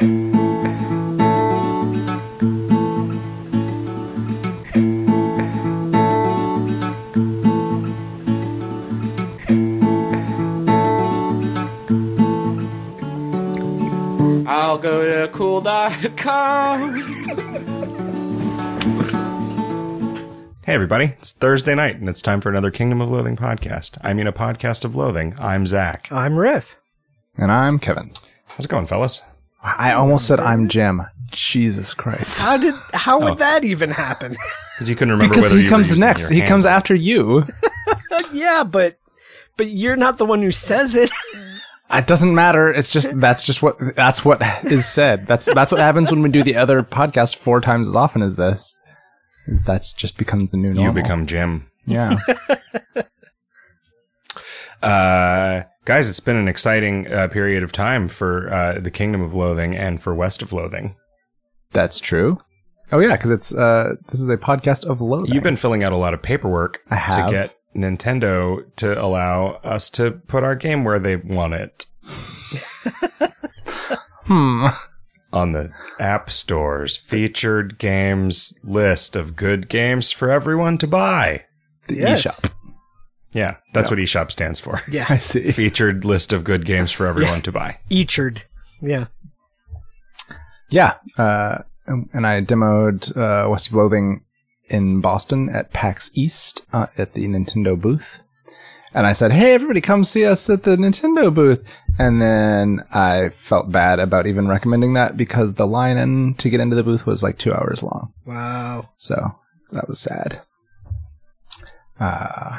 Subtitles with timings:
[0.00, 0.06] I'll
[14.78, 16.94] go to cool.com.
[20.62, 21.06] Hey, everybody.
[21.18, 23.98] It's Thursday night, and it's time for another Kingdom of Loathing podcast.
[24.02, 25.34] I mean, a podcast of loathing.
[25.40, 26.06] I'm Zach.
[26.12, 26.76] I'm Riff.
[27.36, 28.12] And I'm Kevin.
[28.46, 29.22] How's it going, fellas?
[29.62, 31.02] I almost said I'm Jim.
[31.30, 32.40] Jesus Christ.
[32.40, 33.36] How did how would oh.
[33.36, 34.36] that even happen?
[34.74, 36.30] Because you couldn't remember Because whether he you were comes using next.
[36.30, 37.46] your He comes after you.
[38.32, 38.98] yeah, but
[39.56, 41.10] but you're not the one who says it.
[41.90, 42.70] It doesn't matter.
[42.70, 45.26] It's just that's just what that's what is said.
[45.26, 48.36] That's that's what happens when we do the other podcast four times as often as
[48.36, 48.76] this.
[49.46, 50.84] Is that's just becomes the new normal.
[50.84, 51.70] You become Jim.
[51.86, 52.18] yeah.
[54.82, 59.34] Uh, guys, it's been an exciting uh, period of time for uh, the Kingdom of
[59.34, 60.94] Loathing and for West of Loathing.
[61.72, 62.38] That's true.
[62.90, 65.34] Oh yeah, because it's uh this is a podcast of loathing.
[65.34, 67.26] You've been filling out a lot of paperwork I have.
[67.26, 71.84] to get Nintendo to allow us to put our game where they want it
[74.24, 74.68] hmm.
[75.34, 81.44] on the App Store's featured games list of good games for everyone to buy.
[81.88, 82.40] The Yes.
[82.40, 82.52] eShop.
[83.32, 84.82] Yeah, that's what eShop stands for.
[84.90, 85.50] Yeah, I see.
[85.52, 87.78] Featured list of good games for everyone to buy.
[87.90, 88.44] Eachard.
[88.80, 89.06] Yeah.
[90.70, 90.94] Yeah.
[91.16, 94.24] Uh, and and I demoed uh, West of Loathing
[94.68, 98.20] in Boston at PAX East uh, at the Nintendo booth.
[98.94, 101.62] And I said, hey, everybody, come see us at the Nintendo booth.
[101.98, 106.60] And then I felt bad about even recommending that because the line in to get
[106.60, 108.12] into the booth was like two hours long.
[108.24, 108.88] Wow.
[108.96, 109.36] So
[109.72, 110.40] that was sad.
[112.00, 112.58] Uh,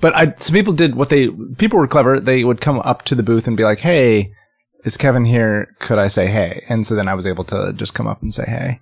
[0.00, 2.20] but I, some people did what they, people were clever.
[2.20, 4.32] They would come up to the booth and be like, Hey,
[4.86, 5.74] is Kevin here?
[5.80, 6.64] Could I say hey?
[6.68, 8.80] And so then I was able to just come up and say hey,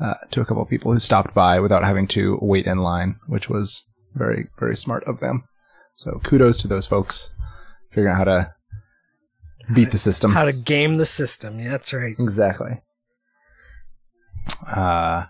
[0.00, 3.16] uh, to a couple of people who stopped by without having to wait in line,
[3.26, 5.44] which was very, very smart of them.
[5.96, 7.30] So kudos to those folks
[7.90, 8.54] figuring out how to
[9.74, 10.32] beat the system.
[10.32, 11.58] How to game the system.
[11.58, 12.14] Yeah, that's right.
[12.18, 12.80] Exactly.
[14.66, 15.26] Uh,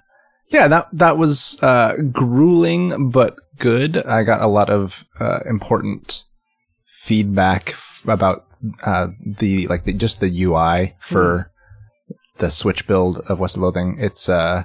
[0.49, 3.97] yeah, that that was uh, grueling but good.
[3.99, 6.25] I got a lot of uh, important
[6.87, 8.47] feedback f- about
[8.85, 11.53] uh, the like the, just the UI for
[12.39, 13.97] the Switch build of West of Loathing.
[14.01, 14.65] It's uh,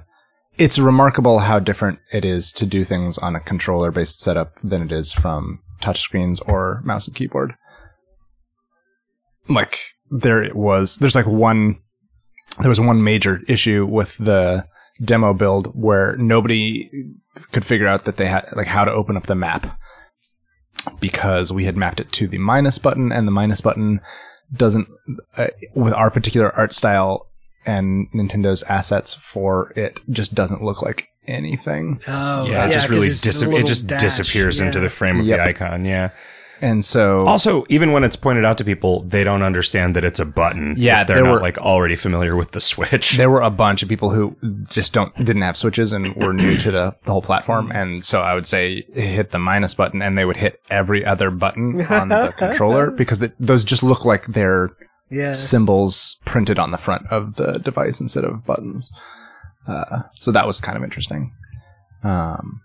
[0.58, 4.82] it's remarkable how different it is to do things on a controller based setup than
[4.82, 7.54] it is from touchscreens or mouse and keyboard.
[9.48, 9.78] Like
[10.10, 10.98] there it was.
[10.98, 11.80] There's like one.
[12.60, 14.66] There was one major issue with the
[15.04, 16.90] demo build where nobody
[17.52, 19.78] could figure out that they had like how to open up the map
[21.00, 24.00] because we had mapped it to the minus button and the minus button
[24.54, 24.88] doesn't
[25.38, 27.28] uh, with our particular art style
[27.66, 32.00] and Nintendo's assets for it just doesn't look like anything.
[32.08, 34.02] Oh, Yeah, it just really dis- it just dash.
[34.02, 34.68] disappears Yeah.
[34.68, 35.38] into the frame of Yep.
[35.40, 35.86] the icon.
[35.86, 36.10] Yeah.
[36.62, 40.20] And so Also, even when it's pointed out to people, they don't understand that it's
[40.20, 40.76] a button.
[40.78, 43.18] Yeah, if they're not were- like already familiar with the Switch.
[43.18, 44.36] there were a bunch of people who
[44.70, 48.22] just don't didn't have switches and were new to the, the whole platform and so
[48.22, 52.10] i would say hit the minus button and they would hit every other button on
[52.10, 54.70] the controller because it, those just look like they're
[55.10, 55.34] Yeah.
[55.34, 58.92] symbols printed on the front of the device instead of buttons
[59.68, 61.32] uh, so that was kind of interesting
[62.04, 62.62] um,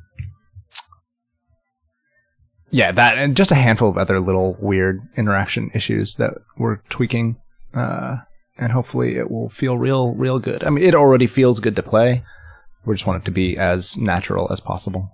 [2.71, 7.37] yeah that and just a handful of other little weird interaction issues that we're tweaking
[7.75, 8.17] uh,
[8.61, 10.63] and hopefully it will feel real, real good.
[10.63, 12.23] I mean, it already feels good to play.
[12.85, 15.11] We just want it to be as natural as possible.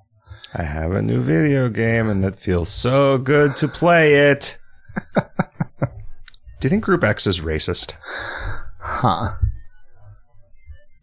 [0.53, 4.59] I have a new video game and it feels so good to play it.
[5.15, 7.95] Do you think Group X is racist?
[8.79, 9.35] Huh.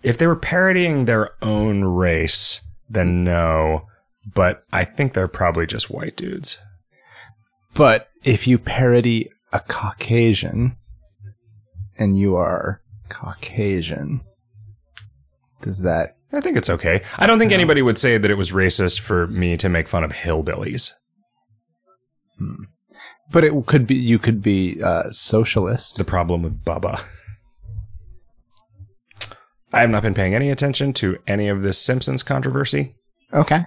[0.01, 3.87] If they were parodying their own race, then no.
[4.25, 6.57] But I think they're probably just white dudes.
[7.73, 10.75] But if you parody a Caucasian
[11.97, 14.21] and you are Caucasian,
[15.61, 16.15] does that.
[16.31, 17.01] I think it's okay.
[17.17, 20.03] I don't think anybody would say that it was racist for me to make fun
[20.03, 20.91] of hillbillies.
[23.31, 25.97] But it could be, you could be uh, socialist.
[25.97, 27.03] The problem with Bubba.
[29.71, 32.95] I have not been paying any attention to any of this Simpsons controversy.
[33.33, 33.65] Okay.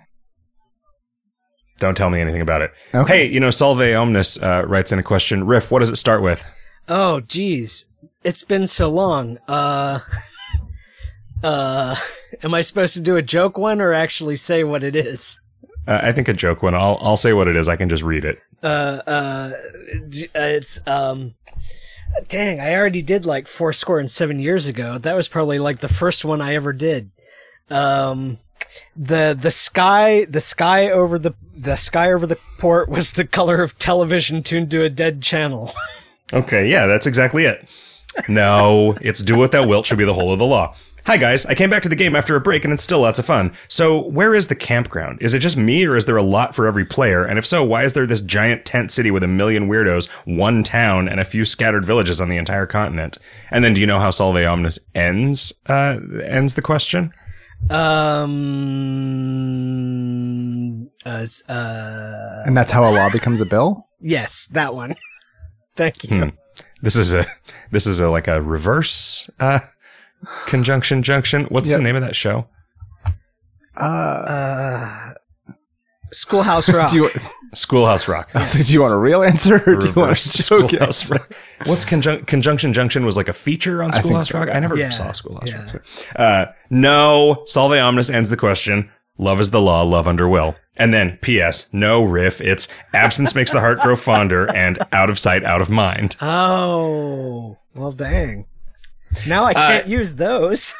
[1.78, 2.73] Don't tell me anything about it.
[2.94, 3.26] Okay.
[3.26, 5.46] Hey, you know, Solve Omnis uh, writes in a question.
[5.46, 6.46] Riff, what does it start with?
[6.88, 7.84] Oh, geez.
[8.25, 9.38] It's been so long.
[9.46, 10.00] Uh,
[11.44, 11.96] uh,
[12.43, 15.38] am I supposed to do a joke one or actually say what it is?
[15.87, 16.75] Uh, I think a joke one.
[16.75, 17.69] I'll I'll say what it is.
[17.69, 18.38] I can just read it.
[18.62, 19.52] Uh, uh, uh,
[20.34, 21.34] it's, um,
[22.28, 24.99] Dang, I already did like four score and seven years ago.
[24.99, 27.11] That was probably like the first one I ever did.
[27.70, 28.38] Um,
[28.94, 33.62] the the sky the sky over the the sky over the port was the color
[33.62, 35.73] of television tuned to a dead channel.
[36.32, 37.69] Okay, yeah, that's exactly it.
[38.28, 40.75] No, it's do what thou wilt should be the whole of the law.
[41.06, 43.20] Hi guys, I came back to the game after a break and it's still lots
[43.20, 43.52] of fun.
[43.69, 45.23] So, where is the campground?
[45.23, 47.25] Is it just me or is there a lot for every player?
[47.25, 50.64] And if so, why is there this giant tent city with a million weirdos, one
[50.64, 53.19] town, and a few scattered villages on the entire continent?
[53.52, 55.52] And then do you know how Solve Omnis ends?
[55.67, 57.14] Uh, ends the question?
[59.56, 63.85] Um, uh, uh, And that's how a law becomes a bill?
[64.00, 64.94] yes, that one.
[65.76, 66.11] Thank you.
[66.11, 66.29] Hmm.
[66.82, 67.26] This is a,
[67.70, 69.61] this is a, like a reverse, uh,
[70.47, 71.44] conjunction junction.
[71.47, 71.79] What's Yep.
[71.79, 72.47] the name of that show?
[73.76, 75.12] Uh, Uh,
[76.12, 76.91] Schoolhouse Rock.
[76.93, 77.11] do you,
[77.55, 78.31] Schoolhouse Rock.
[78.35, 80.38] I was like, do you want a real answer or do you want Reverse a
[80.38, 81.14] joke Schoolhouse answer?
[81.14, 81.32] Rock.
[81.67, 84.49] What's conjun- Conjunction Junction was like a feature on I think Schoolhouse so, Rock?
[84.53, 84.91] I never Yeah.
[84.91, 85.73] saw Schoolhouse Yeah.
[85.73, 85.82] Rock.
[86.17, 88.91] Uh, no, Solve Omnis ends the question.
[89.19, 90.56] Love is the law, love under will.
[90.76, 91.73] And then, P.S.
[91.73, 92.38] No riff.
[92.43, 96.17] It's absence makes the heart grow fonder and out of sight, out of mind.
[96.20, 98.44] Oh, well, dang.
[99.26, 100.75] Now I can't use those.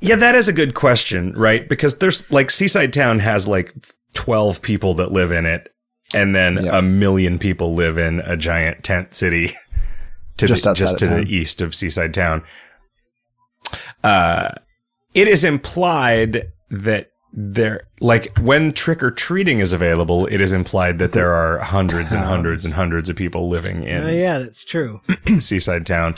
[0.00, 1.68] Yeah, that is a good question, right?
[1.68, 3.72] Because there's like Seaside Town has like
[4.14, 5.72] 12 people that live in it,
[6.14, 6.78] and then Yeah.
[6.78, 9.54] a million people live in a giant tent city
[10.38, 11.24] to Just the, just to town.
[11.24, 12.42] the east of Seaside Town.
[14.02, 14.50] Uh,
[15.14, 20.98] it is implied that there, like when trick or treating is available, it is implied
[20.98, 24.64] that there are hundreds and hundreds and hundreds of people living in Oh, yeah, that's
[24.64, 25.00] true.
[25.38, 26.14] seaside town.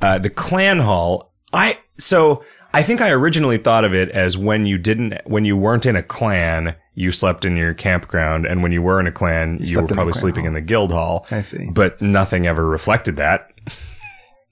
[0.00, 1.32] Uh, the clan hall.
[1.52, 2.42] I so
[2.72, 5.94] I think I originally thought of it as when you didn't when you weren't in
[5.96, 9.66] a clan, you slept in your campground, and when you were in a clan, you,
[9.66, 10.48] slept were probably sleeping hall.
[10.48, 11.26] in the guild hall.
[11.30, 11.70] I see.
[11.70, 13.50] But nothing ever reflected that.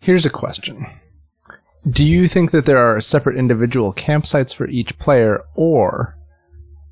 [0.01, 0.87] Here's a question.
[1.89, 6.17] Do you think that there are separate individual campsites for each player, or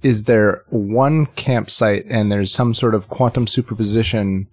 [0.02, 4.48] is there one campsite and there's some sort of quantum superposition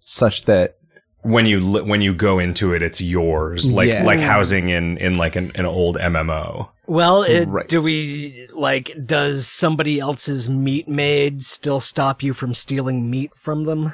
[0.00, 0.79] such that
[1.22, 4.04] When you li- when you go into it, it's yours, like Yeah.
[4.04, 6.70] like housing in in like an, an old MMO.
[6.86, 7.68] Well, it, Right.
[7.68, 13.64] do we, like, does somebody else's meat maid still stop you from stealing meat from
[13.64, 13.92] them?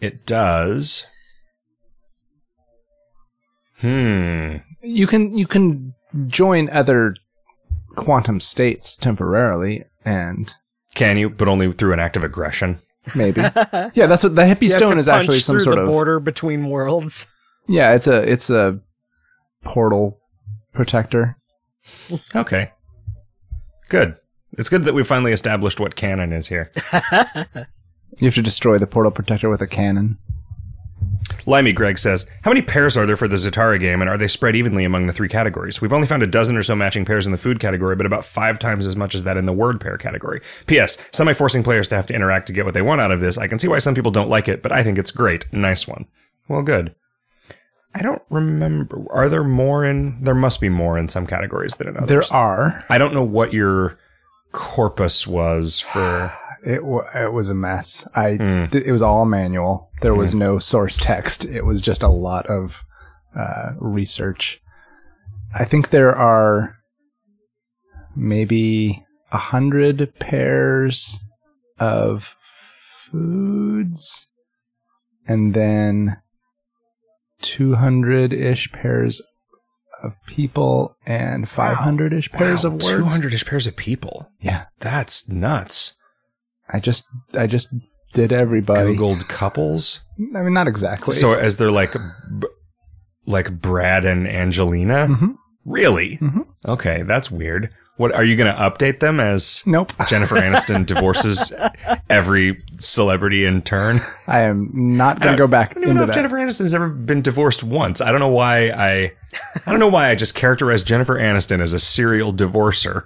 [0.00, 1.06] It does.
[3.80, 4.56] Hmm.
[4.82, 5.92] you can you can
[6.28, 7.14] join other
[7.94, 10.52] quantum states temporarily and
[10.94, 11.28] Can you?
[11.28, 12.80] But only through an act of aggression.
[13.14, 13.40] Maybe
[13.94, 17.26] yeah that's what the hippie stone is actually some sort of border between worlds.
[17.68, 18.80] yeah it's a it's a
[19.62, 20.18] portal
[20.72, 21.36] protector
[22.34, 22.72] Okay.
[23.88, 24.16] Good.
[24.58, 26.70] It's good that we finally established what canon is here.
[26.92, 30.18] you have to destroy the portal protector with a cannon
[31.46, 34.28] Limey Greg says, How many pairs are there for the Zatara game, and are they
[34.28, 35.80] spread evenly among the three categories?
[35.80, 38.24] We've only found a dozen or so matching pairs in the food category, but about
[38.24, 40.40] five times as much as that in the word pair category.
[40.66, 40.98] P.S.
[41.12, 43.38] Semi forcing players to have to interact to get what they want out of this.
[43.38, 45.46] I can see why some people don't like it, but I think it's great.
[45.52, 46.06] Nice one.
[46.48, 46.94] Well, good.
[47.94, 49.04] I don't remember.
[49.10, 50.22] Are there more in.
[50.22, 52.08] There must be more in some categories than in others.
[52.08, 53.98] there are I don't know what your
[54.52, 56.32] corpus was for.
[56.66, 58.06] It w- it was a mess.
[58.14, 58.64] I Hmm.
[58.66, 59.90] d- it was all manual.
[60.02, 61.44] There was no source text.
[61.44, 62.82] It was just a lot of
[63.36, 64.60] uh, research.
[65.54, 66.76] I think there are
[68.16, 71.18] maybe a hundred pairs
[71.78, 72.34] of
[73.10, 74.30] foods,
[75.28, 76.16] and then
[77.42, 79.20] two hundred ish pairs
[80.02, 82.86] of people, and five hundred ish pairs of words.
[82.88, 84.30] 200 ish pairs of people.
[84.40, 85.98] Yeah, That's nuts.
[86.72, 87.68] I just I just
[88.12, 88.96] did everybody.
[88.96, 90.04] Googled couples.
[90.34, 91.14] I mean, not exactly.
[91.14, 91.94] So as they're like,
[93.26, 95.06] like Brad and Angelina.
[95.08, 95.34] Mhm.
[95.64, 96.16] Really?
[96.18, 96.46] Mhm.
[96.66, 97.70] Okay, that's weird.
[97.96, 99.62] What are you going to update them as?
[99.66, 99.90] nope.
[100.08, 101.50] Jennifer Aniston divorces
[102.10, 104.02] every celebrity in turn.
[104.26, 106.14] I am not going to go back I don't even know if that.
[106.14, 108.02] Jennifer Aniston's ever been divorced once.
[108.02, 109.12] I don't know why I,
[109.64, 113.04] I don't know why I just characterized Jennifer Aniston as a serial divorcer.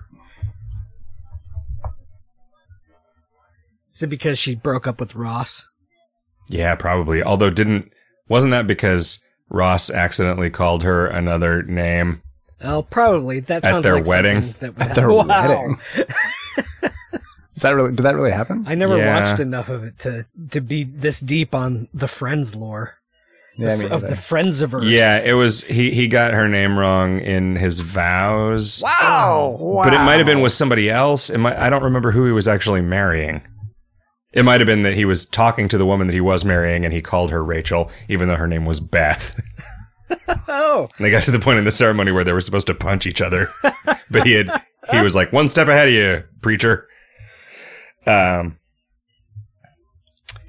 [4.01, 5.69] Is it because she broke up with Ross?
[6.49, 7.23] Yeah, probably.
[7.23, 7.93] Although didn't
[8.31, 12.23] wasn't that because Ross accidentally called her another name?
[12.63, 13.41] Oh, probably.
[13.41, 14.55] That At their like wedding?
[14.61, 15.27] That would At their Wow.
[15.27, 15.79] wedding.
[17.55, 17.91] Is that really?
[17.91, 18.65] Did that really happen?
[18.67, 19.21] I never Yeah.
[19.21, 22.95] watched enough of it to to be this deep on the Friends lore
[23.59, 24.17] yeah, the, me of the neither.
[24.23, 24.91] Friendsiverse.
[24.91, 28.81] Yeah, it was he he got her name wrong in his vows.
[28.83, 29.83] Wow.
[29.85, 31.29] But it might have been with somebody else.
[31.29, 33.43] It might, I don't remember who he was actually marrying.
[34.33, 36.85] It might have been that he was talking to the woman that he was marrying
[36.85, 39.39] and he called her Rachel, even though her name was Beth.
[40.49, 42.75] Oh, And they got to the point in the ceremony where they were supposed to
[42.75, 43.49] punch each other,
[44.11, 44.51] but he had
[44.91, 46.89] he was like one step ahead of you, preacher.
[48.09, 48.59] Um,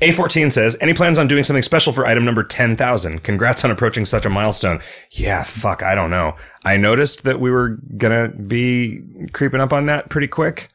[0.01, 3.21] A14 says, any plans on doing something special for item number 10,000?
[3.23, 4.81] Congrats on approaching such a milestone.
[5.11, 6.35] Yeah, fuck, I don't know.
[6.65, 10.69] I noticed that we were gonna be creeping up on that pretty quick.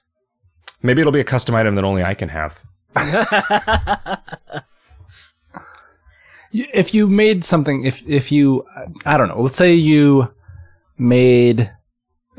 [0.81, 2.63] Maybe it'll be a custom item that only I can have.
[6.53, 8.65] If you made something, if if you,
[9.05, 10.33] I don't know, let's say you
[10.97, 11.71] made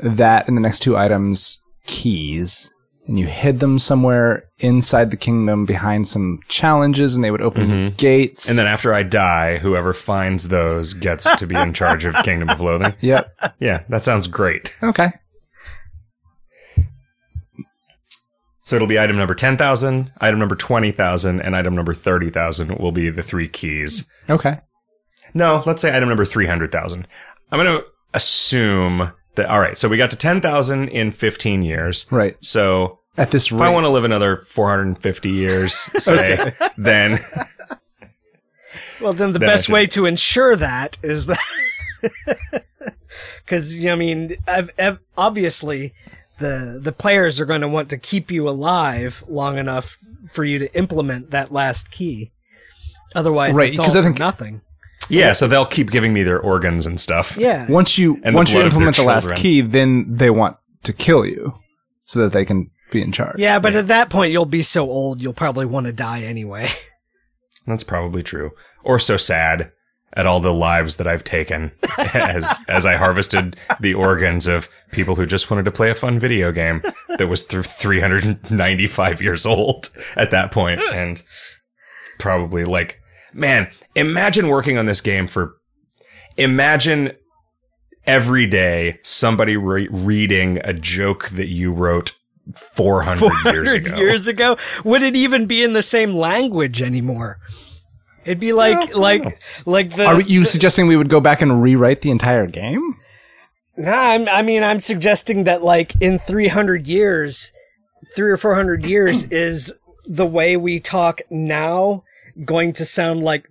[0.00, 2.70] that and the next two items keys,
[3.06, 7.68] and you hid them somewhere inside the kingdom behind some challenges, and they would open
[7.68, 7.96] mm-hmm.
[7.96, 8.48] gates.
[8.48, 12.50] And then after I die, whoever finds those gets to be in charge of Kingdom
[12.50, 12.94] of Loathing.
[13.00, 14.74] yep, Yeah, that sounds great.
[14.82, 15.12] okay,
[18.68, 23.08] So it'll be item number 10,000, item number 20,000, and item number 30,000 will be
[23.08, 24.10] the three keys.
[24.28, 24.60] okay.
[25.32, 27.08] No, let's say item number 300,000.
[27.50, 32.04] I'm going to assume that, all right, so we got to 10,000 in 15 years.
[32.10, 32.36] Right.
[32.40, 33.56] So At this rate.
[33.56, 37.20] if rate, I want to live another 450 years, say, then
[39.00, 41.40] well, then the Then best way to ensure that is that
[43.46, 45.94] because I mean, I've, I've, obviously
[46.38, 49.96] the the players are going to want to keep you alive long enough
[50.30, 52.32] for you to implement that last key.
[53.14, 54.60] Otherwise, Right, it's all 'cause I think- nothing.
[55.08, 57.36] yeah, so they'll keep giving me their organs and stuff.
[57.36, 60.30] Yeah, once you And once you blood of their implement the last key, then they
[60.30, 61.54] want to kill you
[62.02, 63.36] so that they can be in charge.
[63.38, 66.68] yeah, but at that point, you'll be so old, you'll probably want to die anyway.
[67.66, 68.52] That's probably true.
[68.84, 69.72] Or so sad
[70.14, 75.14] at all the lives that I've taken as as I harvested the organs of people
[75.16, 76.82] who just wanted to play a fun video game
[77.18, 81.22] that was th- 395 years old at that point and
[82.18, 83.00] probably like
[83.34, 85.56] man, imagine working on this game for
[86.36, 87.12] imagine
[88.06, 92.12] every day somebody re- reading a joke that you wrote
[92.54, 93.96] 400, years 400 ago.
[93.98, 97.38] years ago, would it even be in the same language anymore?
[98.28, 100.04] It'd be like like like the.
[100.04, 102.96] Are you suggesting we would go back and rewrite the entire game?
[103.78, 107.52] Nah, I'm, I mean, I'm suggesting that like in 300 years,
[108.14, 109.72] three or 400 years is
[110.04, 112.04] the way we talk now
[112.44, 113.48] going to sound like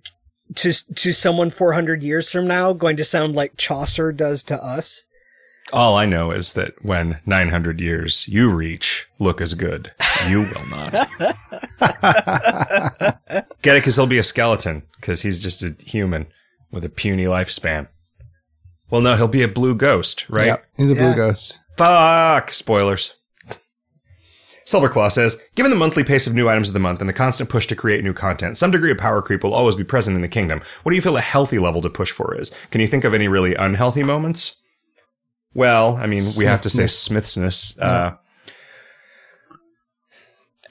[0.54, 5.06] to to someone 400 years from now going to sound like Chaucer does to us.
[5.72, 9.92] All I know is that when 900 years you reach, look as good.
[10.26, 10.92] You will not.
[13.62, 13.80] Get it?
[13.80, 16.26] Because he'll be a skeleton, because he's just a human
[16.70, 17.88] with a puny lifespan.
[18.90, 20.46] Well, no, he'll be a blue ghost, right?
[20.46, 21.00] Yep, he's a Yeah.
[21.00, 21.60] blue ghost.
[21.76, 22.52] Fuck!
[22.52, 23.14] Spoilers.
[24.66, 27.48] Silverclaw says, given the monthly pace of new items of the month and the constant
[27.48, 30.20] push to create new content, some degree of power creep will always be present in
[30.20, 30.60] the kingdom.
[30.82, 32.54] What do you feel a healthy level to push for is?
[32.70, 34.56] Can you think of any really unhealthy moments?
[35.58, 37.76] Well, I mean, we have to say Smithsness.
[37.80, 38.12] Uh,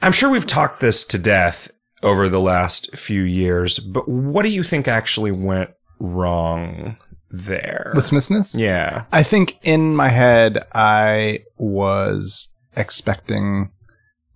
[0.01, 1.69] I'm sure we've talked this to death
[2.01, 6.95] over the last few years, but what do you think actually went wrong
[7.29, 7.91] there?
[7.95, 8.55] With Smithsness?
[8.55, 9.03] yeah.
[9.11, 13.71] I think in my head, I was expecting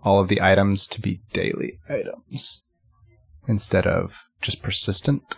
[0.03, 2.61] all of the items to be daily items
[3.47, 5.37] instead of just persistent,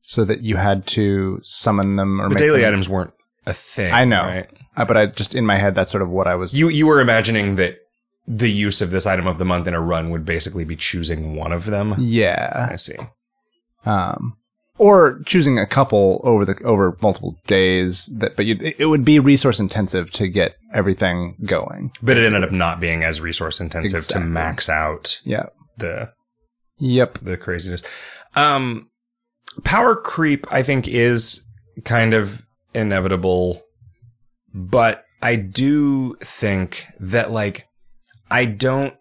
[0.00, 3.12] so that you had to summon them or The make daily them- items weren't
[3.46, 3.92] a thing.
[3.92, 4.22] I know.
[4.22, 4.48] Right?
[4.76, 6.58] Uh, but I just in my head, that's sort of what I was.
[6.58, 7.76] You you were imagining that
[8.28, 11.36] the use of this item of the month in a run would basically be choosing
[11.36, 11.94] one of them.
[11.98, 12.96] yeah, I see.
[13.84, 14.36] um,
[14.78, 18.06] or choosing a couple over the over multiple days.
[18.18, 21.92] That, but you, it would be resource intensive to get everything going.
[22.02, 24.22] But it ended up not being as resource intensive Exactly.
[24.24, 25.46] to max out Yeah.
[25.78, 26.10] the
[26.78, 27.18] Yep.
[27.22, 27.82] the craziness.
[28.34, 28.90] Um,
[29.64, 31.42] power creep, I think, is
[31.84, 32.42] kind of
[32.76, 33.62] inevitable,
[34.54, 37.66] but I do think that, like,
[38.30, 38.94] I don't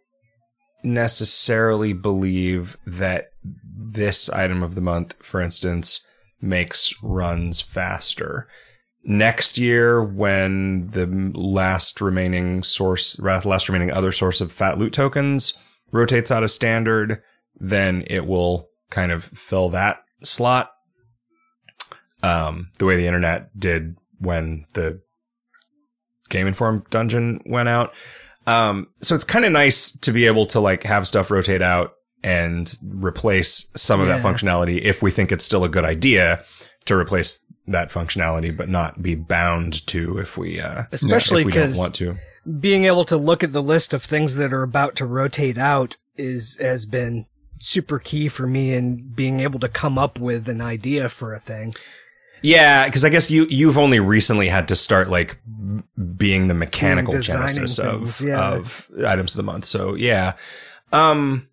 [0.84, 3.32] necessarily believe that
[3.78, 6.06] this item of the month, for instance,
[6.42, 8.48] makes runs faster.
[9.04, 11.06] Next year, when the
[11.36, 15.58] last remaining source, last remaining other source of fat loot tokens
[15.92, 17.22] rotates out of standard,
[17.56, 20.72] then it will kind of fill that slot.
[22.24, 25.02] Um, the way the internet did when the
[26.30, 27.94] Game Inform dungeon went out.
[28.48, 31.94] Um, so it's kind of nice to be able to like have stuff rotate out
[32.24, 36.44] and replace some of that functionality if we think it's still a good idea
[36.86, 41.52] to replace that functionality, but not be bound to if we, uh, Especially if we
[41.52, 42.16] don't want to.
[42.60, 45.98] being able to look at the list of things that are about to rotate out
[46.16, 47.26] is has been
[47.60, 51.40] super key for me in being able to come up with an idea for a
[51.40, 51.74] thing.
[52.42, 55.40] Yeah, because I guess you you've only recently had to start like
[56.18, 58.54] being the mechanical designing genesis things, of yeah.
[58.54, 59.66] of items of the month.
[59.66, 60.34] So yeah,
[60.92, 61.48] um,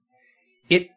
[0.68, 0.90] it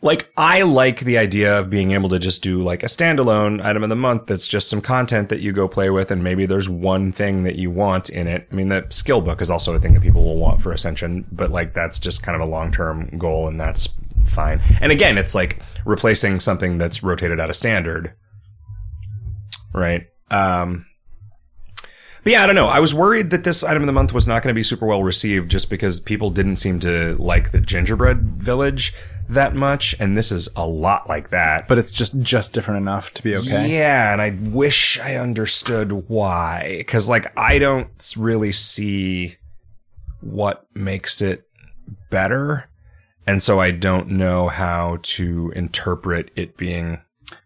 [0.00, 3.82] like I like the idea of being able to just do like a standalone item
[3.82, 6.68] of the month that's just some content that you go play with, and maybe there's
[6.68, 8.48] one thing that you want in it.
[8.50, 11.26] I mean, the skill book is also a thing that people will want for Ascension,
[11.32, 13.88] but like that's just kind of a long term goal, and that's
[14.24, 14.60] fine.
[14.80, 18.14] And again, it's like replacing something that's rotated out of standard
[19.72, 20.06] right?
[20.30, 20.86] Um,
[22.24, 22.66] but yeah, I don't know.
[22.66, 24.86] I was worried that this item of the month was not going to be super
[24.86, 28.92] well received just because people didn't seem to like the gingerbread village
[29.28, 31.68] that much, and this is a lot like that.
[31.68, 33.68] But it's just just different enough to be okay.
[33.68, 36.76] Yeah, and I wish I understood why.
[36.78, 39.36] Because, like, I don't really see
[40.20, 41.46] what makes it
[42.10, 42.68] better.
[43.26, 47.00] And so I don't know how to interpret it being.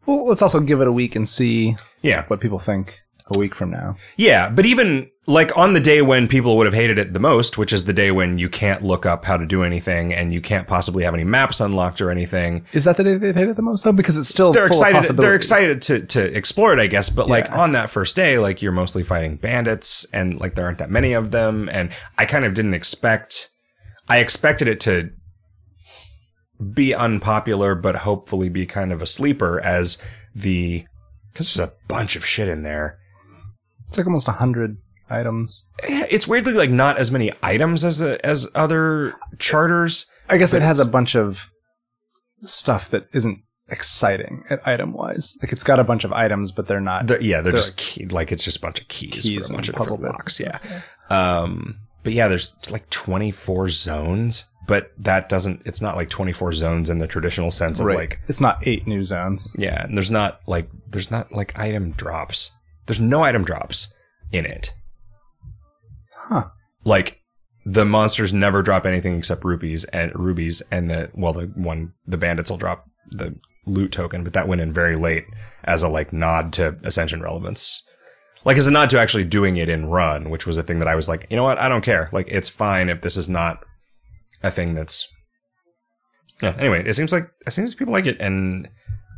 [0.07, 2.25] Well, let's also give it a week and see Yeah.
[2.26, 3.00] what people think
[3.35, 3.97] a week from now.
[4.16, 7.56] Yeah, but even like on the day when people would have hated it the most,
[7.56, 10.40] which is the day when you can't look up how to do anything and you
[10.40, 12.64] can't possibly have any maps unlocked or anything.
[12.73, 13.92] Is that the day they hate it the most though?
[13.92, 15.16] Because it's still They're excited.
[15.16, 17.11] They're excited to to explore it, I guess.
[17.11, 20.78] But like on that first day, like you're mostly fighting bandits, and like there aren't
[20.78, 21.68] that many of them.
[21.71, 23.50] And I kind of didn't expect.
[24.09, 25.11] I expected it to
[26.75, 30.02] be unpopular, but hopefully be kind of a sleeper as
[30.35, 30.85] the
[31.33, 32.99] because there's a bunch of shit in there.
[33.89, 34.79] It's like almost a hundred
[35.11, 35.67] items.
[35.89, 40.11] Yeah, It's weirdly like not as many items as the, as other charters.
[40.29, 41.51] I guess it has a bunch of
[42.41, 45.37] stuff that isn't exciting item wise.
[45.43, 47.07] Like it's got a bunch of items, but they're not.
[47.07, 49.53] They're, yeah, they're, They're just key, like it's just a bunch of keys, Keys for
[49.53, 50.41] a bunch of puzzle blocks.
[50.41, 50.59] Yeah.
[50.59, 55.62] stuff, Um, but yeah, there's like 24 zones, but that doesn't.
[55.64, 57.97] It's not like 24 zones in the traditional sense of right.
[57.97, 59.49] like it's not eight new zones.
[59.57, 59.85] yeah.
[59.85, 62.52] And there's not like there's not like item drops.
[62.87, 63.95] There's no item drops
[64.31, 64.75] in it.
[66.14, 66.49] Huh.
[66.85, 67.21] Like
[67.64, 72.17] the monsters never drop anything except rupees and rubies, and the well, the one the
[72.17, 75.25] bandits will drop the loot token, but that went in very late
[75.65, 77.87] as a like nod to ascension relevance.
[78.45, 80.89] Like as a nod to actually doing it in run, which was a thing that
[80.89, 82.08] I was like, you know what, I don't care.
[82.13, 83.65] Like it's fine if this is not
[84.43, 85.09] a thing that's
[86.43, 86.55] yeah.
[86.59, 88.69] Anyway, it seems like it seems people like it, and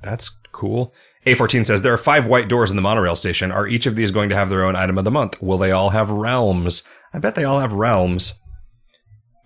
[0.03, 0.93] that's cool.
[1.27, 3.51] A14 says there are five white doors in the monorail station.
[3.51, 5.41] Are each of these going to have their own item of the month?
[5.43, 6.87] Will they all have realms?
[7.15, 8.39] I bet they all have realms.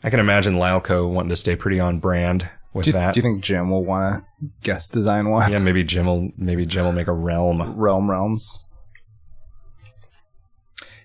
[0.03, 3.14] I can imagine Lyleco wanting to stay pretty on brand with Do that.
[3.14, 5.51] do you think Jim will want to guest design one?
[5.53, 7.77] yeah, maybe Jim will maybe Jim will make a realm.
[7.77, 8.64] Realm realms.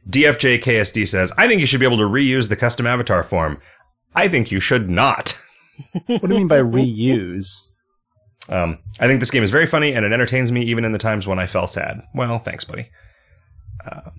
[0.10, 3.60] DFJ KSD says, I think you should be able to reuse the custom avatar form.
[4.16, 5.40] I think you should not.
[6.06, 7.74] What do you mean by reuse?
[8.50, 11.00] Um, I think this game is very funny and it entertains me even in the
[11.00, 12.02] times when I fell sad.
[12.14, 12.90] Well, thanks, buddy.
[13.90, 14.12] Um,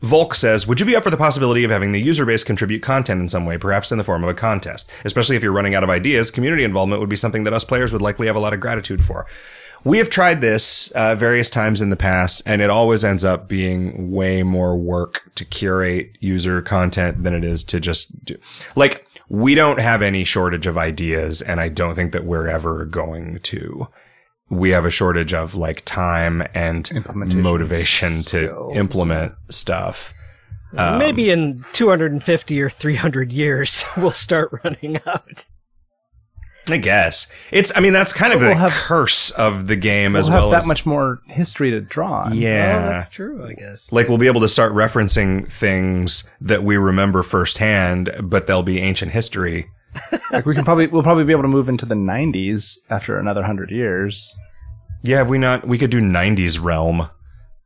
[0.00, 2.82] Volk says, Would you be up for the possibility of having the user base contribute
[2.82, 4.90] content in some way, perhaps in the form of a contest?
[5.04, 7.92] Especially if you're running out of ideas, community involvement would be something that us players
[7.92, 9.26] would likely have a lot of gratitude for.
[9.84, 13.48] We have tried this uh, various times in the past, and it always ends up
[13.48, 18.36] being way more work to curate user content than it is to just do.
[18.76, 22.84] Like, we don't have any shortage of ideas, and I don't think that we're ever
[22.84, 23.88] going to.
[24.50, 28.76] We have a shortage of like time and motivation to skills.
[28.76, 30.12] implement stuff.
[30.76, 35.46] Um, Maybe in 250 or 300 years, we'll start running out.
[36.70, 37.72] I guess it's.
[37.74, 40.34] I mean, that's kind of We'll the have- curse of the game We'll as have
[40.42, 42.22] well that as much more history to draw.
[42.24, 42.34] on.
[42.34, 43.90] Yeah, Oh, that's true, I guess.
[43.90, 48.80] like we'll be able to start referencing things that we remember firsthand, but they'll be
[48.80, 49.68] ancient history.
[50.30, 53.42] Like we can probably we'll probably be able to move into the 90s after another
[53.42, 54.34] hundred years.
[55.02, 55.66] Yeah, have we not?
[55.66, 57.10] We could do '90s realm.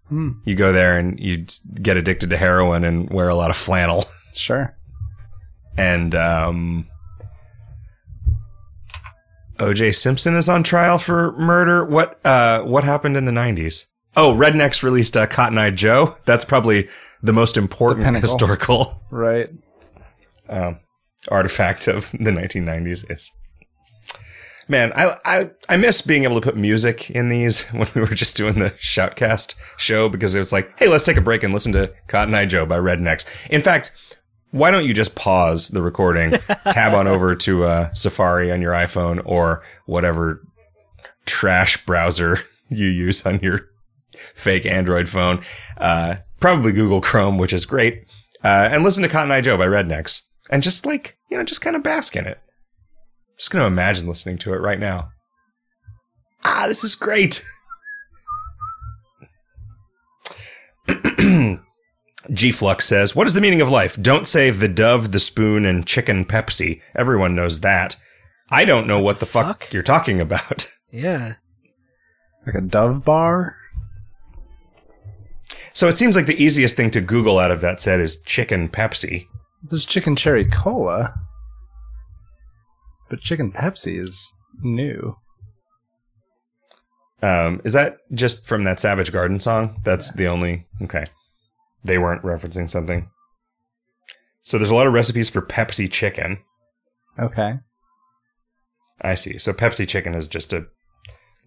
[0.09, 0.31] Hmm.
[0.45, 1.45] You go there and you
[1.81, 4.07] get addicted to heroin and wear a lot of flannel.
[4.35, 4.77] Sure.
[5.79, 6.89] and um,
[9.59, 9.93] O.J.
[9.93, 11.85] Simpson is on trial for murder.
[11.85, 13.87] What uh, what happened in the '90s?
[14.17, 16.17] Oh, Rednex released uh, Cotton Eye Joe.
[16.25, 16.89] That's probably
[17.23, 18.29] the most important pinnacle.
[18.31, 19.49] historical Right.
[20.49, 20.79] um,
[21.29, 23.11] artifact of the 1990s.
[23.11, 23.37] Is
[24.69, 28.07] man, I, I I miss being able to put music in these when we were
[28.09, 31.53] just doing the Shoutcast show because it was like, hey, let's take a break and
[31.53, 33.25] listen to Cotton Eye Joe by Rednex.
[33.51, 33.93] In fact,
[34.57, 36.31] why don't you just pause the recording,
[36.71, 40.43] tab on over to uh, Safari on your iPhone or whatever
[41.27, 42.41] trash browser
[42.71, 43.69] you use on your
[44.35, 45.43] fake Android phone,
[45.77, 48.07] uh, probably Google Chrome, which is great,
[48.43, 50.23] uh, and listen to Cotton Eye Joe by Rednex.
[50.51, 52.39] and just like you know, just kind of bask in it.
[53.37, 55.11] Just gonna imagine listening to it right now.
[56.45, 57.47] Ah, this is great.
[62.33, 64.01] G Flux says, What is the meaning of life?
[64.01, 66.81] Don't say the dove, the spoon, and chicken Pepsi.
[66.95, 67.97] Everyone knows that.
[68.51, 69.73] I don't know what the fuck, fuck?
[69.73, 70.69] you're talking about.
[70.93, 71.35] Yeah.
[72.47, 73.57] Like a Dove bar.
[75.75, 78.69] So it seems like the easiest thing to Google out of that set is chicken
[78.69, 79.27] Pepsi.
[79.69, 81.13] There's chicken cherry cola,
[83.11, 85.17] but chicken Pepsi is new.
[87.21, 89.81] Um, is that just from that Savage Garden song?
[89.85, 90.67] That's the only.
[90.83, 91.05] Okay.
[91.87, 93.09] They weren't referencing something.
[94.43, 96.39] So there's a lot of recipes for Pepsi chicken.
[97.19, 97.55] Okay.
[99.01, 99.39] I see.
[99.39, 100.67] So Pepsi chicken is just a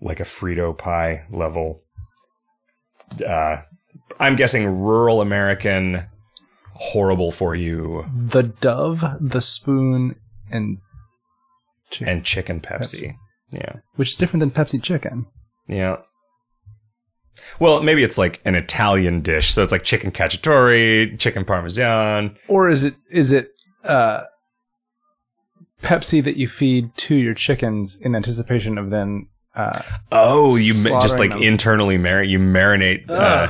[0.01, 1.83] like a Frito pie level.
[3.25, 3.61] Uh,
[4.19, 6.05] I'm guessing rural American,
[6.73, 10.15] horrible for you, The Dove, the spoon,
[10.51, 10.77] and
[11.89, 13.01] chicken, and chicken Pepsi.
[13.01, 13.15] Pepsi.
[13.51, 15.25] Yeah, which is different than Pepsi chicken.
[15.67, 15.97] yeah.
[17.59, 22.37] Well, maybe it's like an Italian dish, so it's like chicken cacciatore, chicken parmesan.
[22.47, 23.51] Or is it is it
[23.83, 24.23] uh,
[25.81, 30.99] Pepsi that you feed to your chickens in anticipation of then uh, Oh, you ma-
[30.99, 31.41] just like them.
[31.41, 32.29] internally marinate.
[32.29, 33.09] You marinate.
[33.09, 33.47] Uh,